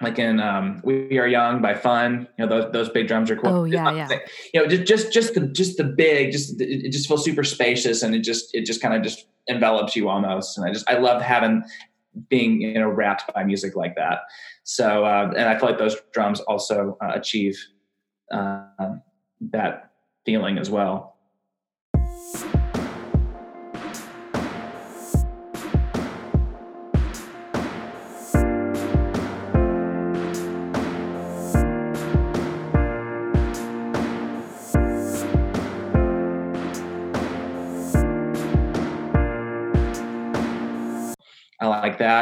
like 0.00 0.18
in 0.18 0.40
um, 0.40 0.80
"We 0.84 1.18
Are 1.18 1.26
Young" 1.26 1.62
by 1.62 1.74
Fun. 1.74 2.28
You 2.38 2.46
know 2.46 2.48
those 2.48 2.72
those 2.72 2.88
big 2.90 3.08
drums 3.08 3.30
are 3.30 3.36
cool. 3.36 3.50
Oh 3.50 3.64
yeah, 3.64 3.90
yeah. 3.92 4.18
You 4.52 4.60
know, 4.60 4.68
just 4.68 4.86
just 4.86 5.12
just 5.12 5.34
the 5.34 5.40
just 5.40 5.78
the 5.78 5.84
big, 5.84 6.32
just 6.32 6.60
it 6.60 6.90
just 6.90 7.08
feels 7.08 7.24
super 7.24 7.44
spacious, 7.44 8.02
and 8.02 8.14
it 8.14 8.20
just 8.20 8.54
it 8.54 8.66
just 8.66 8.82
kind 8.82 8.94
of 8.94 9.02
just 9.02 9.26
envelops 9.46 9.96
you 9.96 10.08
almost. 10.08 10.58
And 10.58 10.68
I 10.68 10.72
just 10.72 10.88
I 10.90 10.98
love 10.98 11.22
having 11.22 11.62
being 12.28 12.60
you 12.60 12.74
know 12.74 12.88
wrapped 12.88 13.32
by 13.34 13.44
music 13.44 13.74
like 13.74 13.96
that. 13.96 14.20
So 14.64 15.04
uh, 15.04 15.32
and 15.36 15.48
I 15.48 15.58
feel 15.58 15.68
like 15.68 15.78
those 15.78 15.96
drums 16.12 16.40
also 16.40 16.98
uh, 17.02 17.12
achieve 17.14 17.58
uh, 18.30 18.66
that 19.52 19.92
feeling 20.26 20.58
as 20.58 20.70
well. 20.70 21.15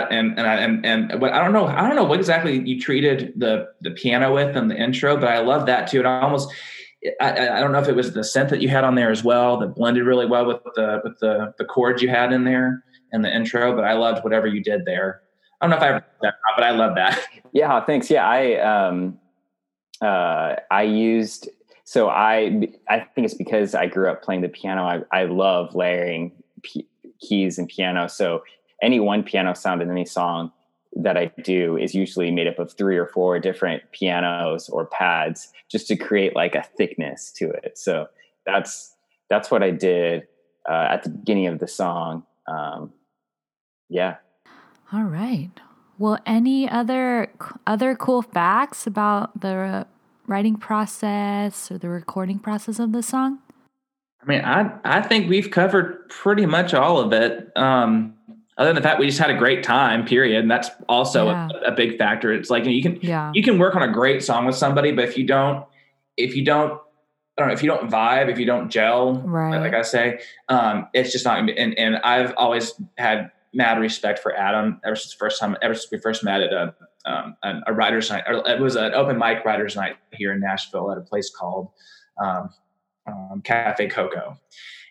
That, 0.09 0.17
and 0.17 0.39
and 0.39 0.47
I 0.47 0.55
and 0.57 0.85
and 0.87 1.21
what 1.21 1.33
I 1.33 1.43
don't 1.43 1.53
know, 1.53 1.67
I 1.67 1.87
don't 1.87 1.97
know 1.97 2.05
what 2.05 2.19
exactly 2.19 2.61
you 2.67 2.81
treated 2.81 3.33
the 3.37 3.69
the 3.81 3.91
piano 3.91 4.33
with 4.33 4.57
in 4.57 4.69
the 4.69 4.77
intro, 4.77 5.17
but 5.17 5.29
I 5.29 5.41
love 5.41 5.67
that 5.67 5.89
too. 5.89 5.99
And 5.99 6.09
I 6.09 6.21
almost 6.21 6.53
I, 7.21 7.49
I, 7.49 7.61
don't 7.61 7.73
know 7.73 7.81
if 7.81 7.89
it 7.89 7.97
was 7.97 8.15
the 8.15 8.21
synth 8.21 8.49
that 8.49 8.63
you 8.63 8.69
had 8.69 8.83
on 8.83 8.95
there 8.95 9.11
as 9.11 9.23
well 9.23 9.59
that 9.59 9.75
blended 9.75 10.05
really 10.05 10.27
well 10.27 10.47
with 10.47 10.63
the 10.75 11.01
with 11.05 11.19
the 11.21 11.55
the 11.59 11.65
chords 11.65 12.03
you 12.03 12.09
had 12.09 12.33
in 12.33 12.45
there 12.45 12.83
and 13.13 13.25
the 13.25 13.35
intro. 13.35 13.75
But 13.75 13.85
I 13.85 13.93
loved 13.93 14.25
whatever 14.25 14.47
you 14.47 14.63
did 14.63 14.85
there. 14.85 15.23
I 15.61 15.67
don't 15.67 15.71
know 15.71 15.77
if 15.77 15.83
I 15.83 15.89
ever 15.89 16.05
that, 16.23 16.35
but 16.57 16.65
I 16.65 16.71
love 16.71 16.95
that. 16.97 17.21
Yeah, 17.53 17.85
thanks. 17.85 18.11
Yeah, 18.11 18.27
I 18.27 18.57
um 18.57 19.17
uh 20.03 20.57
I 20.73 20.83
used 20.83 21.49
so 21.85 22.09
I 22.09 22.67
I 22.89 23.07
think 23.15 23.27
it's 23.27 23.35
because 23.35 23.77
I 23.77 23.87
grew 23.87 24.11
up 24.11 24.25
playing 24.25 24.41
the 24.41 24.49
piano. 24.49 24.83
I 24.83 25.03
I 25.13 25.25
love 25.27 25.73
layering 25.77 26.33
p- 26.63 26.89
keys 27.21 27.59
and 27.59 27.69
piano. 27.69 28.09
So 28.09 28.43
any 28.83 29.01
one 29.01 29.23
piano 29.23 29.55
sound 29.55 29.83
in 29.83 29.91
any 29.91 30.05
song 30.05 30.53
that 30.97 31.17
I 31.17 31.33
do 31.43 31.77
is 31.77 31.95
usually 31.95 32.31
made 32.31 32.47
up 32.47 32.59
of 32.59 32.73
three 32.73 32.97
or 32.97 33.07
four 33.07 33.39
different 33.41 33.83
pianos 33.93 34.69
or 34.69 34.87
pads 34.87 35.53
just 35.71 35.89
to 35.89 35.97
create 35.97 36.37
like 36.37 36.55
a 36.55 36.63
thickness 36.63 37.33
to 37.33 37.51
it. 37.51 37.77
So 37.77 38.07
that's 38.47 38.95
that's 39.29 39.51
what 39.51 39.63
I 39.63 39.71
did 39.71 40.25
uh, 40.69 40.89
at 40.91 41.03
the 41.03 41.11
beginning 41.11 41.49
of 41.49 41.59
the 41.59 41.67
song. 41.67 42.25
Um, 42.47 42.93
yeah. 43.89 44.17
All 44.93 45.05
right. 45.05 45.51
Well, 45.99 46.19
any 46.27 46.69
other 46.69 47.33
other 47.67 47.95
cool 47.95 48.23
facts 48.23 48.87
about 48.87 49.41
the 49.41 49.87
writing 50.27 50.57
process 50.57 51.71
or 51.71 51.79
the 51.79 51.89
recording 51.89 52.39
process 52.39 52.79
of 52.79 52.93
the 52.93 53.03
song? 53.03 53.39
I 54.23 54.27
mean, 54.27 54.41
I 54.43 54.71
I 54.85 55.03
think 55.03 55.29
we've 55.29 55.51
covered 55.51 56.09
pretty 56.09 56.47
much 56.47 56.75
all 56.75 56.99
of 56.99 57.13
it. 57.13 57.51
Um, 57.57 58.14
other 58.57 58.69
than 58.69 58.77
the 58.77 58.83
fact 58.83 59.01
we 59.01 59.07
just 59.07 59.19
had 59.19 59.31
a 59.31 59.37
great 59.37 59.63
time, 59.63 60.05
period. 60.05 60.41
And 60.41 60.51
that's 60.51 60.71
also 60.89 61.27
yeah. 61.27 61.49
a, 61.65 61.73
a, 61.73 61.73
big 61.73 61.99
factor. 61.99 62.33
It's 62.33 62.51
like 62.51 62.65
you 62.65 62.83
can 62.83 62.99
yeah. 63.03 63.33
you 63.35 63.43
can 63.43 63.59
work 63.59 63.75
on 63.75 63.83
a 63.83 63.93
great 63.93 64.23
song 64.23 64.47
with 64.47 64.57
somebody, 64.57 64.93
but 64.93 65.05
if 65.05 65.19
you 65.19 65.27
don't 65.27 65.65
if 66.17 66.37
you 66.37 66.45
don't 66.45 66.81
I 67.37 67.43
don't 67.43 67.49
know 67.49 67.55
if 67.55 67.63
you 67.63 67.69
don't 67.69 67.91
vibe, 67.91 68.31
if 68.31 68.39
you 68.39 68.47
don't 68.47 68.71
gel, 68.71 69.15
right. 69.23 69.59
like 69.59 69.75
I 69.75 69.83
say, 69.83 70.21
um, 70.49 70.87
it's 70.95 71.11
just 71.11 71.25
not. 71.25 71.39
And, 71.39 71.77
and 71.77 71.97
I've 71.97 72.33
always 72.37 72.81
had 72.97 73.33
mad 73.53 73.81
respect 73.81 74.21
for 74.21 74.37
Adam 74.37 74.81
ever 74.85 74.95
since 74.95 75.15
the 75.15 75.19
first 75.19 75.41
time, 75.41 75.57
ever 75.61 75.75
since 75.75 75.91
we 75.91 75.99
first 75.99 76.23
met 76.23 76.43
at 76.43 76.53
a 76.53 76.75
um, 77.07 77.37
a, 77.43 77.73
writers' 77.73 78.11
night. 78.11 78.25
it 78.27 78.61
was 78.61 78.77
an 78.77 78.95
open 78.95 79.19
mic 79.19 79.45
writers' 79.45 79.77
night 79.77 79.97
here 80.13 80.33
in 80.33 80.41
Nashville 80.41 80.91
at 80.91 80.99
a 80.99 81.03
place 81.03 81.31
called 81.31 81.71
um, 82.23 82.51
um, 83.07 83.43
Cafe 83.45 83.89
Coco, 83.89 84.39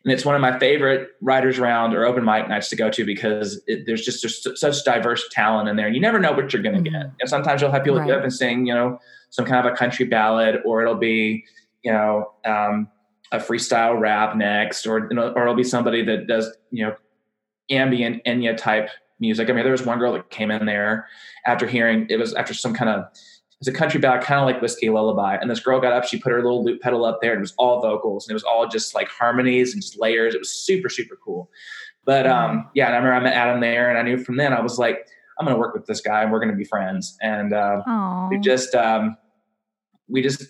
and 0.03 0.11
it's 0.11 0.25
one 0.25 0.35
of 0.35 0.41
my 0.41 0.59
favorite 0.59 1.09
writers' 1.21 1.59
round 1.59 1.93
or 1.93 2.05
open 2.05 2.25
mic 2.25 2.49
nights 2.49 2.69
to 2.69 2.75
go 2.75 2.89
to 2.89 3.05
because 3.05 3.61
it, 3.67 3.85
there's 3.85 4.03
just 4.03 4.21
there's 4.21 4.59
such 4.59 4.83
diverse 4.83 5.27
talent 5.31 5.69
in 5.69 5.75
there, 5.75 5.87
and 5.87 5.95
you 5.95 6.01
never 6.01 6.19
know 6.19 6.33
what 6.33 6.51
you're 6.53 6.61
going 6.61 6.83
to 6.83 6.89
mm-hmm. 6.89 7.01
get. 7.01 7.11
And 7.21 7.29
sometimes 7.29 7.61
you'll 7.61 7.71
have 7.71 7.83
people 7.83 7.99
right. 7.99 8.07
get 8.07 8.17
up 8.17 8.23
and 8.23 8.33
sing, 8.33 8.65
you 8.65 8.73
know, 8.73 8.99
some 9.29 9.45
kind 9.45 9.65
of 9.65 9.71
a 9.71 9.75
country 9.75 10.05
ballad, 10.05 10.57
or 10.65 10.81
it'll 10.81 10.95
be 10.95 11.45
you 11.83 11.91
know, 11.91 12.31
um, 12.45 12.89
a 13.31 13.37
freestyle 13.37 13.99
rap 13.99 14.35
next, 14.35 14.87
or 14.87 15.07
you 15.09 15.15
know, 15.15 15.33
or 15.33 15.43
it'll 15.43 15.55
be 15.55 15.63
somebody 15.63 16.03
that 16.05 16.27
does 16.27 16.51
you 16.71 16.85
know 16.85 16.95
ambient 17.69 18.23
Enya 18.25 18.55
type 18.57 18.89
music. 19.19 19.49
I 19.49 19.53
mean, 19.53 19.63
there 19.63 19.71
was 19.71 19.85
one 19.85 19.99
girl 19.99 20.13
that 20.13 20.29
came 20.29 20.49
in 20.49 20.65
there 20.65 21.07
after 21.45 21.67
hearing 21.67 22.07
it 22.09 22.17
was 22.17 22.33
after 22.33 22.53
some 22.53 22.73
kind 22.73 22.89
of 22.89 23.05
it's 23.59 23.67
a 23.67 23.73
country 23.73 23.99
ballad, 23.99 24.21
kind 24.21 24.39
of 24.39 24.45
like 24.45 24.61
whiskey 24.61 24.89
lullaby. 24.89 25.35
And 25.35 25.49
this 25.49 25.59
girl 25.59 25.79
got 25.79 25.93
up, 25.93 26.05
she 26.05 26.19
put 26.19 26.31
her 26.31 26.41
little 26.41 26.63
loop 26.63 26.81
pedal 26.81 27.05
up 27.05 27.19
there, 27.21 27.31
and 27.31 27.39
it 27.39 27.41
was 27.41 27.53
all 27.57 27.81
vocals, 27.81 28.27
and 28.27 28.31
it 28.31 28.35
was 28.35 28.43
all 28.43 28.67
just 28.67 28.93
like 28.93 29.07
harmonies 29.07 29.73
and 29.73 29.81
just 29.81 29.99
layers. 29.99 30.35
It 30.35 30.39
was 30.39 30.51
super 30.51 30.89
super 30.89 31.17
cool. 31.23 31.49
But 32.05 32.27
um, 32.27 32.69
yeah, 32.73 32.87
and 32.87 32.95
I 32.95 32.97
remember 32.97 33.15
I 33.15 33.23
met 33.23 33.33
Adam 33.33 33.61
there, 33.61 33.89
and 33.89 33.97
I 33.97 34.01
knew 34.01 34.17
from 34.17 34.37
then 34.37 34.53
I 34.53 34.61
was 34.61 34.77
like, 34.77 35.07
I'm 35.39 35.45
going 35.45 35.55
to 35.55 35.59
work 35.59 35.73
with 35.73 35.85
this 35.85 36.01
guy, 36.01 36.21
and 36.21 36.31
we're 36.31 36.39
going 36.39 36.51
to 36.51 36.57
be 36.57 36.65
friends. 36.65 37.17
And 37.21 37.53
uh, 37.53 38.27
we 38.29 38.39
just 38.39 38.75
um, 38.75 39.17
we 40.09 40.21
just 40.21 40.43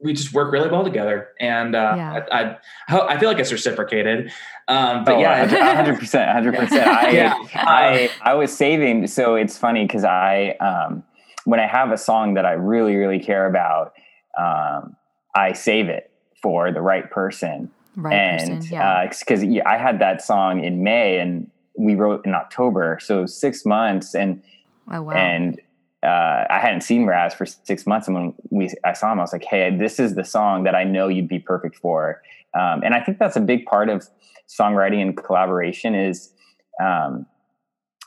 we 0.00 0.12
just 0.12 0.32
work 0.32 0.52
really 0.52 0.68
well 0.68 0.84
together, 0.84 1.28
and 1.40 1.74
uh, 1.74 1.94
yeah. 1.96 2.20
I, 2.30 2.56
I, 2.88 3.14
I 3.14 3.18
feel 3.18 3.28
like 3.28 3.38
it's 3.38 3.50
reciprocated. 3.50 4.30
Um, 4.68 5.04
but 5.04 5.16
oh, 5.16 5.20
yeah, 5.20 5.74
hundred 5.74 5.98
percent, 5.98 6.30
hundred 6.30 6.54
percent. 6.54 6.86
I. 6.86 7.40
I 7.54 8.10
I 8.22 8.34
was 8.34 8.56
saving, 8.56 9.06
so 9.06 9.34
it's 9.34 9.56
funny 9.56 9.86
because 9.86 10.04
I 10.04 10.50
um, 10.60 11.02
when 11.46 11.60
I 11.60 11.66
have 11.66 11.90
a 11.90 11.96
song 11.96 12.34
that 12.34 12.44
I 12.44 12.52
really 12.52 12.96
really 12.96 13.18
care 13.18 13.46
about, 13.46 13.94
um, 14.38 14.96
I 15.34 15.52
save 15.52 15.88
it 15.88 16.10
for 16.42 16.70
the 16.70 16.80
right 16.80 17.10
person. 17.10 17.70
Right 17.96 18.12
and 18.12 18.60
because 18.60 18.70
yeah. 18.70 19.48
uh, 19.48 19.52
yeah, 19.52 19.68
I 19.68 19.78
had 19.78 20.00
that 20.00 20.20
song 20.20 20.62
in 20.62 20.82
May 20.82 21.18
and 21.18 21.50
we 21.78 21.94
wrote 21.94 22.26
in 22.26 22.34
October, 22.34 22.98
so 23.00 23.26
six 23.26 23.64
months 23.64 24.14
and. 24.14 24.42
Oh, 24.88 25.02
wow. 25.02 25.14
And 25.14 25.60
uh, 26.06 26.44
I 26.48 26.60
hadn't 26.60 26.82
seen 26.82 27.06
Raz 27.06 27.34
for 27.34 27.46
six 27.46 27.86
months, 27.86 28.06
and 28.06 28.14
when 28.14 28.34
we 28.50 28.70
I 28.84 28.92
saw 28.92 29.12
him, 29.12 29.18
I 29.18 29.22
was 29.22 29.32
like, 29.32 29.44
"Hey, 29.44 29.76
this 29.76 29.98
is 29.98 30.14
the 30.14 30.24
song 30.24 30.62
that 30.62 30.74
I 30.74 30.84
know 30.84 31.08
you'd 31.08 31.26
be 31.26 31.40
perfect 31.40 31.76
for." 31.76 32.22
Um, 32.54 32.82
and 32.84 32.94
I 32.94 33.00
think 33.00 33.18
that's 33.18 33.36
a 33.36 33.40
big 33.40 33.66
part 33.66 33.88
of 33.88 34.06
songwriting 34.48 35.02
and 35.02 35.16
collaboration. 35.16 35.94
Is 35.94 36.32
um, 36.80 37.26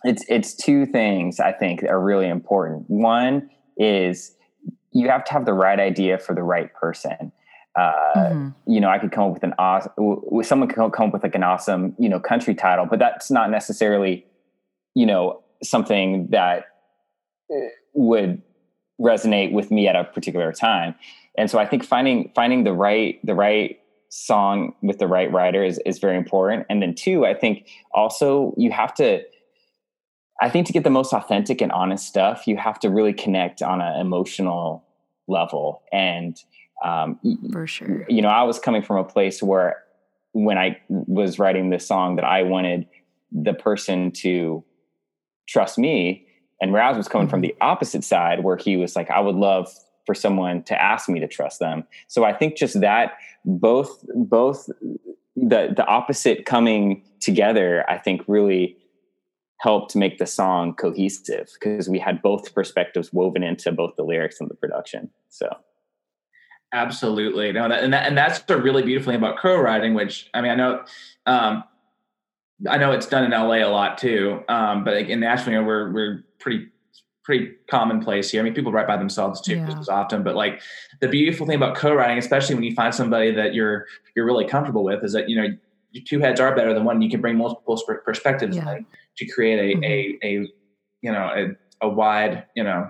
it's 0.03 0.23
it's 0.27 0.53
two 0.53 0.85
things 0.85 1.39
I 1.39 1.51
think 1.51 1.83
are 1.83 1.99
really 1.99 2.27
important. 2.27 2.89
One 2.89 3.49
is 3.77 4.35
you 4.91 5.09
have 5.09 5.23
to 5.25 5.33
have 5.33 5.45
the 5.45 5.53
right 5.53 5.79
idea 5.79 6.17
for 6.17 6.33
the 6.33 6.43
right 6.43 6.73
person. 6.73 7.31
Uh, 7.75 7.91
mm-hmm. 8.15 8.49
You 8.71 8.81
know, 8.81 8.89
I 8.89 8.97
could 8.97 9.11
come 9.11 9.25
up 9.25 9.33
with 9.33 9.43
an 9.43 9.53
awesome. 9.59 9.91
Someone 10.43 10.69
could 10.69 10.91
come 10.91 11.07
up 11.07 11.13
with 11.13 11.23
like 11.23 11.35
an 11.35 11.43
awesome, 11.43 11.95
you 11.99 12.09
know, 12.09 12.19
country 12.19 12.55
title, 12.55 12.85
but 12.85 12.99
that's 12.99 13.29
not 13.29 13.51
necessarily, 13.51 14.25
you 14.95 15.05
know, 15.05 15.43
something 15.63 16.27
that 16.31 16.65
would 17.93 18.41
resonate 18.99 19.51
with 19.51 19.71
me 19.71 19.87
at 19.87 19.95
a 19.95 20.03
particular 20.03 20.51
time. 20.51 20.95
And 21.37 21.49
so 21.49 21.59
I 21.59 21.65
think 21.65 21.85
finding 21.85 22.31
finding 22.35 22.63
the 22.63 22.73
right 22.73 23.19
the 23.23 23.35
right 23.35 23.79
song 24.09 24.73
with 24.81 24.97
the 24.97 25.07
right 25.07 25.31
writer 25.31 25.63
is, 25.63 25.79
is 25.85 25.99
very 25.99 26.17
important. 26.17 26.65
And 26.69 26.81
then 26.81 26.95
two, 26.95 27.25
I 27.25 27.33
think 27.35 27.67
also 27.93 28.53
you 28.57 28.71
have 28.71 28.93
to 28.95 29.21
I 30.41 30.49
think 30.49 30.67
to 30.67 30.73
get 30.73 30.83
the 30.83 30.89
most 30.89 31.13
authentic 31.13 31.61
and 31.61 31.71
honest 31.71 32.05
stuff, 32.05 32.47
you 32.47 32.57
have 32.57 32.79
to 32.79 32.89
really 32.89 33.13
connect 33.13 33.61
on 33.61 33.81
an 33.81 33.99
emotional 33.99 34.85
level. 35.27 35.83
And 35.91 36.37
um, 36.83 37.19
for 37.51 37.67
sure, 37.67 38.05
you 38.07 38.21
know, 38.21 38.29
I 38.29 38.43
was 38.43 38.57
coming 38.59 38.81
from 38.81 38.97
a 38.97 39.03
place 39.03 39.43
where 39.43 39.83
when 40.31 40.57
I 40.57 40.79
was 40.89 41.39
writing 41.39 41.69
this 41.69 41.87
song 41.87 42.15
that 42.15 42.25
I 42.25 42.43
wanted 42.43 42.87
the 43.31 43.53
person 43.53 44.11
to 44.11 44.63
trust 45.47 45.77
me 45.77 46.25
and 46.61 46.73
Raz 46.73 46.97
was 46.97 47.07
coming 47.07 47.27
from 47.27 47.41
mm-hmm. 47.41 47.57
the 47.59 47.65
opposite 47.65 48.03
side 48.03 48.43
where 48.43 48.57
he 48.57 48.77
was 48.77 48.95
like, 48.95 49.09
I 49.09 49.19
would 49.19 49.35
love 49.35 49.71
for 50.05 50.15
someone 50.15 50.63
to 50.63 50.81
ask 50.81 51.07
me 51.09 51.19
to 51.19 51.27
trust 51.27 51.59
them. 51.59 51.83
So 52.07 52.23
I 52.23 52.33
think 52.33 52.57
just 52.57 52.79
that 52.81 53.13
both 53.45 54.03
both 54.15 54.69
the 55.35 55.73
the 55.75 55.85
opposite 55.85 56.45
coming 56.45 57.03
together, 57.19 57.85
I 57.89 57.97
think 57.97 58.21
really 58.27 58.77
helped 59.59 59.95
make 59.95 60.17
the 60.17 60.25
song 60.25 60.73
cohesive 60.73 61.49
because 61.59 61.89
we 61.89 61.99
had 61.99 62.21
both 62.21 62.53
perspectives 62.53 63.11
woven 63.13 63.43
into 63.43 63.71
both 63.71 63.95
the 63.97 64.03
lyrics 64.03 64.39
and 64.39 64.49
the 64.49 64.55
production. 64.55 65.09
So 65.29 65.49
absolutely 66.71 67.51
no 67.51 67.65
and 67.65 67.91
that, 67.91 68.05
and 68.05 68.15
that's 68.15 68.41
the 68.41 68.55
really 68.55 68.83
beautiful 68.83 69.11
thing 69.11 69.19
about 69.19 69.39
co-writing 69.39 69.95
which 69.95 70.29
i 70.35 70.39
mean 70.39 70.51
i 70.51 70.55
know 70.55 70.83
um, 71.25 71.63
I 72.67 72.77
know 72.77 72.91
it's 72.91 73.05
done 73.05 73.23
in 73.23 73.31
LA 73.31 73.65
a 73.65 73.71
lot 73.71 73.97
too, 73.97 74.43
um, 74.49 74.83
but 74.83 74.97
in 74.97 75.19
Nashville, 75.21 75.53
you 75.53 75.59
know, 75.59 75.65
we're 75.65 75.91
we're 75.91 76.25
pretty 76.39 76.67
pretty 77.23 77.51
commonplace 77.69 78.31
here. 78.31 78.41
I 78.41 78.43
mean, 78.43 78.53
people 78.53 78.71
write 78.71 78.87
by 78.87 78.97
themselves 78.97 79.39
too, 79.39 79.57
yeah. 79.57 79.83
often. 79.87 80.23
But 80.23 80.35
like 80.35 80.61
the 80.99 81.07
beautiful 81.07 81.45
thing 81.45 81.55
about 81.55 81.75
co-writing, 81.75 82.17
especially 82.17 82.55
when 82.55 82.63
you 82.63 82.73
find 82.73 82.93
somebody 82.93 83.31
that 83.31 83.53
you're 83.53 83.85
you're 84.15 84.25
really 84.25 84.45
comfortable 84.45 84.83
with, 84.83 85.03
is 85.03 85.13
that 85.13 85.29
you 85.29 85.41
know 85.41 85.55
two 86.05 86.19
heads 86.19 86.39
are 86.39 86.55
better 86.55 86.73
than 86.73 86.83
one. 86.83 87.01
You 87.01 87.09
can 87.09 87.21
bring 87.21 87.37
multiple 87.37 87.81
perspectives 88.03 88.55
yeah. 88.55 88.79
to 89.17 89.25
create 89.27 89.59
a, 89.59 89.77
mm-hmm. 89.77 89.83
a 89.83 90.27
a 90.27 90.31
you 91.01 91.11
know 91.11 91.31
a, 91.81 91.85
a 91.85 91.89
wide 91.89 92.45
you 92.55 92.63
know 92.63 92.89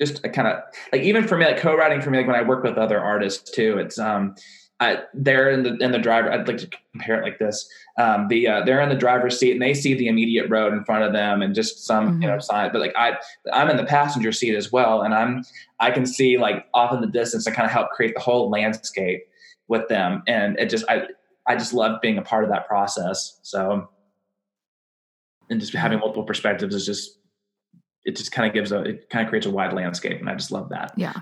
just 0.00 0.24
a 0.24 0.28
kind 0.28 0.48
of 0.48 0.62
like 0.92 1.02
even 1.02 1.26
for 1.26 1.36
me 1.36 1.46
like 1.46 1.58
co-writing 1.58 2.00
for 2.00 2.10
me 2.10 2.18
like 2.18 2.26
when 2.26 2.36
I 2.36 2.42
work 2.42 2.64
with 2.64 2.76
other 2.76 3.00
artists 3.00 3.50
too. 3.50 3.78
It's 3.78 3.98
um 3.98 4.34
I, 4.82 5.04
they're 5.14 5.48
in 5.48 5.62
the 5.62 5.76
in 5.76 5.92
the 5.92 5.98
driver. 5.98 6.32
I'd 6.32 6.48
like 6.48 6.58
to 6.58 6.68
compare 6.92 7.20
it 7.20 7.22
like 7.22 7.38
this: 7.38 7.68
um, 7.98 8.26
the 8.26 8.48
uh, 8.48 8.64
they're 8.64 8.80
in 8.80 8.88
the 8.88 8.96
driver's 8.96 9.38
seat 9.38 9.52
and 9.52 9.62
they 9.62 9.74
see 9.74 9.94
the 9.94 10.08
immediate 10.08 10.50
road 10.50 10.72
in 10.72 10.84
front 10.84 11.04
of 11.04 11.12
them 11.12 11.40
and 11.40 11.54
just 11.54 11.86
some 11.86 12.08
mm-hmm. 12.08 12.22
you 12.22 12.28
know 12.28 12.34
mm-hmm. 12.34 12.40
sign. 12.40 12.70
But 12.72 12.80
like 12.80 12.92
I, 12.96 13.12
I'm 13.52 13.70
in 13.70 13.76
the 13.76 13.84
passenger 13.84 14.32
seat 14.32 14.56
as 14.56 14.72
well, 14.72 15.02
and 15.02 15.14
I'm 15.14 15.44
I 15.78 15.92
can 15.92 16.04
see 16.04 16.36
like 16.36 16.66
off 16.74 16.92
in 16.92 17.00
the 17.00 17.06
distance 17.06 17.46
and 17.46 17.54
kind 17.54 17.66
of 17.66 17.70
help 17.70 17.90
create 17.90 18.14
the 18.16 18.20
whole 18.20 18.50
landscape 18.50 19.22
with 19.68 19.86
them. 19.88 20.24
And 20.26 20.58
it 20.58 20.68
just 20.68 20.84
I 20.88 21.06
I 21.46 21.56
just 21.56 21.74
love 21.74 22.00
being 22.00 22.18
a 22.18 22.22
part 22.22 22.44
of 22.44 22.50
that 22.50 22.68
process. 22.68 23.38
So 23.42 23.88
and 25.50 25.60
just 25.60 25.72
having 25.72 25.98
multiple 26.00 26.24
perspectives 26.24 26.74
is 26.74 26.84
just 26.86 27.18
it 28.04 28.16
just 28.16 28.32
kind 28.32 28.48
of 28.48 28.54
gives 28.54 28.72
a 28.72 28.80
it 28.82 29.08
kind 29.10 29.24
of 29.24 29.30
creates 29.30 29.46
a 29.46 29.50
wide 29.50 29.72
landscape, 29.72 30.18
and 30.18 30.28
I 30.28 30.34
just 30.34 30.50
love 30.50 30.70
that. 30.70 30.92
Yeah, 30.96 31.12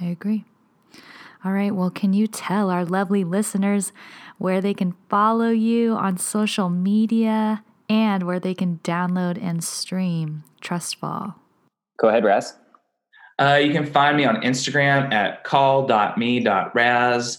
I 0.00 0.06
agree. 0.06 0.44
All 1.44 1.52
right, 1.52 1.74
well, 1.74 1.90
can 1.90 2.12
you 2.12 2.26
tell 2.26 2.70
our 2.70 2.84
lovely 2.84 3.22
listeners 3.22 3.92
where 4.38 4.60
they 4.60 4.74
can 4.74 4.96
follow 5.08 5.50
you 5.50 5.92
on 5.92 6.18
social 6.18 6.68
media 6.68 7.62
and 7.88 8.24
where 8.24 8.40
they 8.40 8.54
can 8.54 8.80
download 8.82 9.40
and 9.40 9.62
stream 9.62 10.42
Trustfall? 10.62 11.34
Go 11.98 12.08
ahead, 12.08 12.24
Raz. 12.24 12.56
Uh, 13.38 13.60
you 13.62 13.70
can 13.72 13.86
find 13.86 14.16
me 14.16 14.24
on 14.24 14.36
Instagram 14.36 15.12
at 15.12 15.44
call.me.raz. 15.44 17.38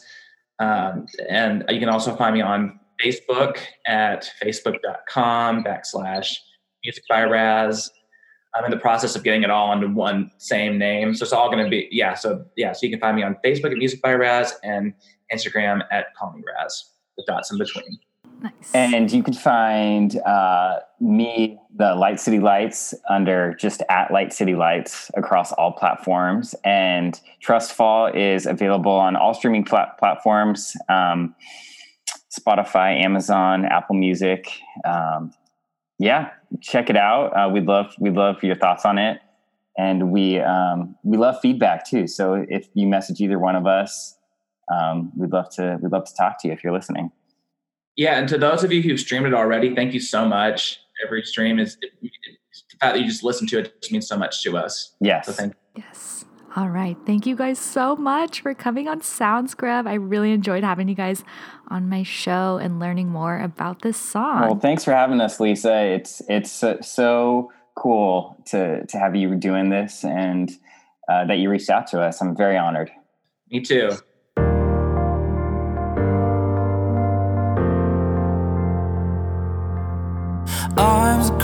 Um, 0.60 1.08
and 1.30 1.64
you 1.70 1.80
can 1.80 1.90
also 1.90 2.16
find 2.16 2.34
me 2.34 2.42
on 2.42 2.80
Facebook 3.04 3.58
at 3.86 4.30
facebook.com 4.42 5.64
backslash 5.64 6.36
music 6.84 7.04
by 7.10 7.24
Raz. 7.24 7.92
I'm 8.56 8.66
in 8.66 8.72
the 8.72 8.78
process 8.78 9.16
of 9.16 9.24
getting 9.24 9.44
it 9.44 9.52
all 9.52 9.72
under 9.72 9.88
one 9.88 10.32
same 10.38 10.78
name. 10.80 11.14
So 11.14 11.24
it's 11.24 11.34
all 11.34 11.52
going 11.52 11.64
to 11.64 11.70
be, 11.70 11.88
yeah. 11.92 12.16
So, 12.16 12.46
yeah. 12.56 12.72
So 12.72 12.86
you 12.88 12.92
can 12.92 13.00
find 13.00 13.16
me 13.16 13.24
on 13.24 13.36
Facebook 13.46 13.72
at 13.72 13.78
Music 13.78 14.02
by 14.02 14.14
Raz 14.16 14.54
and 14.64 14.94
Instagram 15.32 15.82
at 15.92 16.16
Call 16.16 16.34
Me 16.34 16.42
Raz 16.58 16.92
with 17.18 17.28
dots 17.28 17.52
in 17.52 17.60
between. 17.60 18.00
Nice. 18.42 18.72
And 18.74 19.12
you 19.12 19.24
can 19.24 19.34
find 19.34 20.16
uh, 20.22 20.80
me, 21.00 21.58
the 21.76 21.96
Light 21.96 22.20
City 22.20 22.40
Lights, 22.40 22.94
under 23.10 23.54
just 23.56 23.82
at 23.90 24.12
Light 24.12 24.32
City 24.32 24.56
Lights 24.56 25.10
across 25.16 25.52
all 25.54 25.72
platforms. 25.72 26.54
And 26.64 27.20
Trustfall 27.44 28.16
is 28.16 28.46
available 28.46 28.92
on 28.92 29.16
all 29.16 29.34
streaming 29.34 29.64
plat- 29.64 29.98
platforms 29.98 30.76
um, 30.90 31.36
Spotify, 32.38 33.04
Amazon, 33.04 33.66
Apple 33.66 33.96
Music. 33.96 34.48
Um, 34.86 35.32
yeah, 36.00 36.32
check 36.62 36.90
it 36.90 36.98
out. 36.98 37.30
Uh, 37.30 37.50
we'd 37.50 37.66
love 37.66 37.96
we'd 38.00 38.14
love 38.14 38.44
your 38.44 38.56
thoughts 38.56 38.86
on 38.86 38.98
it, 39.00 39.20
and 39.78 40.12
we 40.12 40.40
um, 40.40 40.96
we 41.04 41.18
love 41.18 41.40
feedback 41.42 41.88
too. 41.90 42.06
So 42.06 42.46
if 42.48 42.68
you 42.76 42.88
message 42.88 43.20
either 43.20 43.40
one 43.40 43.56
of 43.56 43.66
us, 43.66 44.16
um, 44.72 45.12
we'd 45.16 45.32
love 45.32 45.50
to 45.56 45.80
we'd 45.82 45.92
love 45.92 46.06
to 46.06 46.14
talk 46.16 46.40
to 46.42 46.48
you 46.48 46.54
if 46.54 46.64
you're 46.64 46.74
listening. 46.74 47.12
Yeah, 47.98 48.20
and 48.20 48.30
to 48.30 48.38
those 48.38 48.64
of 48.64 48.72
you 48.72 48.82
who've 48.82 49.00
streamed 49.00 49.26
it 49.26 49.34
already, 49.34 49.76
thank 49.76 49.94
you 49.94 50.00
so 50.00 50.26
much. 50.26 50.80
Every 51.04 51.24
stream 51.24 51.60
is 51.60 51.78
it, 51.82 51.92
it, 52.02 52.12
the 52.54 52.78
fact 52.80 52.96
that 52.96 53.02
you 53.02 53.08
just 53.08 53.24
listen 53.24 53.48
to 53.48 53.60
it 53.60 53.82
just 53.82 53.92
means 53.92 54.08
so 54.08 54.18
much 54.18 54.44
to 54.44 54.58
us. 54.58 54.96
Yes. 55.00 55.26
So 55.26 55.34
thank 55.34 55.54
Yes. 55.76 56.26
All 56.56 56.70
right. 56.70 56.98
Thank 57.06 57.28
you 57.28 57.36
guys 57.36 57.60
so 57.60 57.96
much 57.96 58.42
for 58.42 58.56
coming 58.56 58.88
on 58.88 59.02
SoundScrub. 59.02 59.88
I 59.88 59.94
really 59.94 60.32
enjoyed 60.32 60.64
having 60.64 60.88
you 60.88 60.96
guys 60.96 61.24
on 61.68 61.88
my 61.88 62.02
show 62.02 62.58
and 62.58 62.80
learning 62.80 63.10
more 63.10 63.40
about 63.40 63.84
this 63.84 63.98
song. 63.98 64.42
Well, 64.42 64.60
thanks 64.60 64.84
for 64.84 64.92
having 64.92 65.22
us, 65.22 65.40
Lisa. 65.40 65.76
It's 65.86 66.22
it's 66.28 66.52
so, 66.52 66.80
so 66.82 67.52
cool 67.76 68.38
to 68.48 68.86
to 68.88 68.98
have 68.98 69.16
you 69.16 69.36
doing 69.36 69.70
this 69.70 70.04
and 70.04 70.52
uh, 71.08 71.26
that 71.26 71.38
you 71.38 71.50
reached 71.50 71.70
out 71.70 71.88
to 71.88 72.02
us. 72.02 72.22
I'm 72.22 72.36
very 72.36 72.58
honored. 72.58 72.92
Me 73.52 73.62
too. 73.62 73.92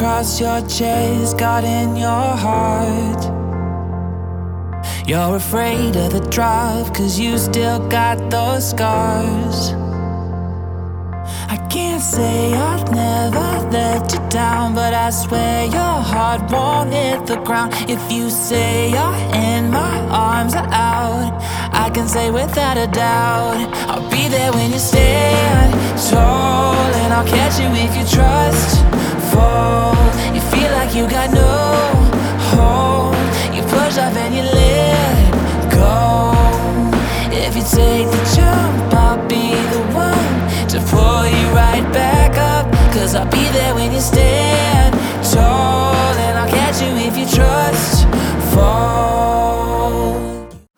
Across 0.03 0.41
your 0.41 0.59
chest, 0.67 1.37
God 1.37 1.63
in 1.63 1.95
your 1.95 2.27
heart. 2.45 3.23
You're 5.07 5.37
afraid 5.37 5.95
of 5.95 6.11
the 6.11 6.19
drive, 6.29 6.91
cause 6.91 7.17
you 7.17 7.37
still 7.37 7.79
got 7.87 8.17
those 8.29 8.71
scars. 8.71 9.71
I 11.47 11.55
can't 11.69 12.01
say 12.01 12.53
I've 12.53 12.91
never 12.91 13.47
let 13.71 14.11
you 14.11 14.19
down, 14.29 14.75
but 14.75 14.93
I 14.93 15.09
swear 15.09 15.67
your 15.67 15.97
heart 16.11 16.51
won't 16.51 16.91
hit 16.91 17.25
the 17.25 17.37
ground. 17.37 17.71
If 17.87 18.11
you 18.11 18.29
say 18.29 18.89
you're 18.89 19.19
in, 19.33 19.71
my 19.71 19.99
arms 20.09 20.53
are 20.53 20.67
out. 20.67 21.31
I 21.71 21.89
can 21.93 22.09
say 22.09 22.29
without 22.29 22.77
a 22.77 22.87
doubt, 22.87 23.55
I'll 23.87 24.09
be 24.11 24.27
there 24.27 24.51
when 24.51 24.69
you 24.73 24.79
stand 24.79 25.71
tall, 26.09 26.75
and 26.75 27.13
I'll 27.13 27.25
catch 27.25 27.57
you 27.57 27.69
if 27.71 27.95
you 27.95 28.05
trust 28.17 28.92
fall. 29.33 29.95
You 30.35 30.41
feel 30.53 30.71
like 30.79 30.95
you 30.95 31.03
got 31.09 31.29
no 31.31 31.49
hold. 32.53 33.15
You 33.55 33.61
push 33.63 33.97
off 33.97 34.15
and 34.23 34.33
you 34.37 34.43
let 34.43 35.31
go. 35.71 36.33
If 37.31 37.55
you 37.57 37.63
take 37.63 38.07
the 38.15 38.23
jump, 38.35 38.93
I'll 38.93 39.21
be 39.27 39.55
the 39.73 39.81
one 39.93 40.37
to 40.69 40.79
pull 40.91 41.25
you 41.27 41.47
right 41.53 41.85
back 41.93 42.37
up. 42.37 42.65
Cause 42.93 43.15
I'll 43.15 43.29
be 43.29 43.45
there 43.57 43.73
when 43.75 43.91
you 43.91 43.99
stand 43.99 44.93
tall, 45.33 45.93
and 46.25 46.37
I'll 46.37 46.49
catch 46.49 46.81
you 46.81 46.91
if 47.07 47.17
you 47.17 47.25
trust 47.25 48.07
fall. 48.53 49.43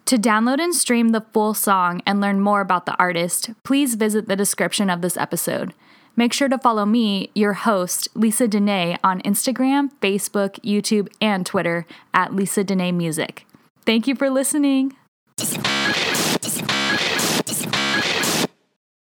To 0.05 0.17
download 0.17 0.59
and 0.61 0.73
stream 0.73 1.09
the 1.09 1.25
full 1.33 1.53
song 1.53 2.01
and 2.05 2.21
learn 2.21 2.39
more 2.39 2.61
about 2.61 2.85
the 2.85 2.95
artist, 2.97 3.49
please 3.63 3.95
visit 3.95 4.27
the 4.27 4.35
description 4.35 4.89
of 4.89 5.01
this 5.01 5.17
episode. 5.17 5.73
Make 6.15 6.33
sure 6.33 6.47
to 6.49 6.57
follow 6.57 6.85
me, 6.85 7.29
your 7.35 7.53
host, 7.53 8.07
Lisa 8.15 8.47
Dene, 8.47 8.97
on 9.03 9.21
Instagram, 9.21 9.91
Facebook, 10.01 10.59
YouTube, 10.61 11.09
and 11.19 11.45
Twitter 11.45 11.85
at 12.13 12.33
Lisa 12.33 12.63
Dene 12.63 12.95
Music. 12.95 13.45
Thank 13.85 14.07
you 14.07 14.15
for 14.15 14.29
listening. 14.29 14.95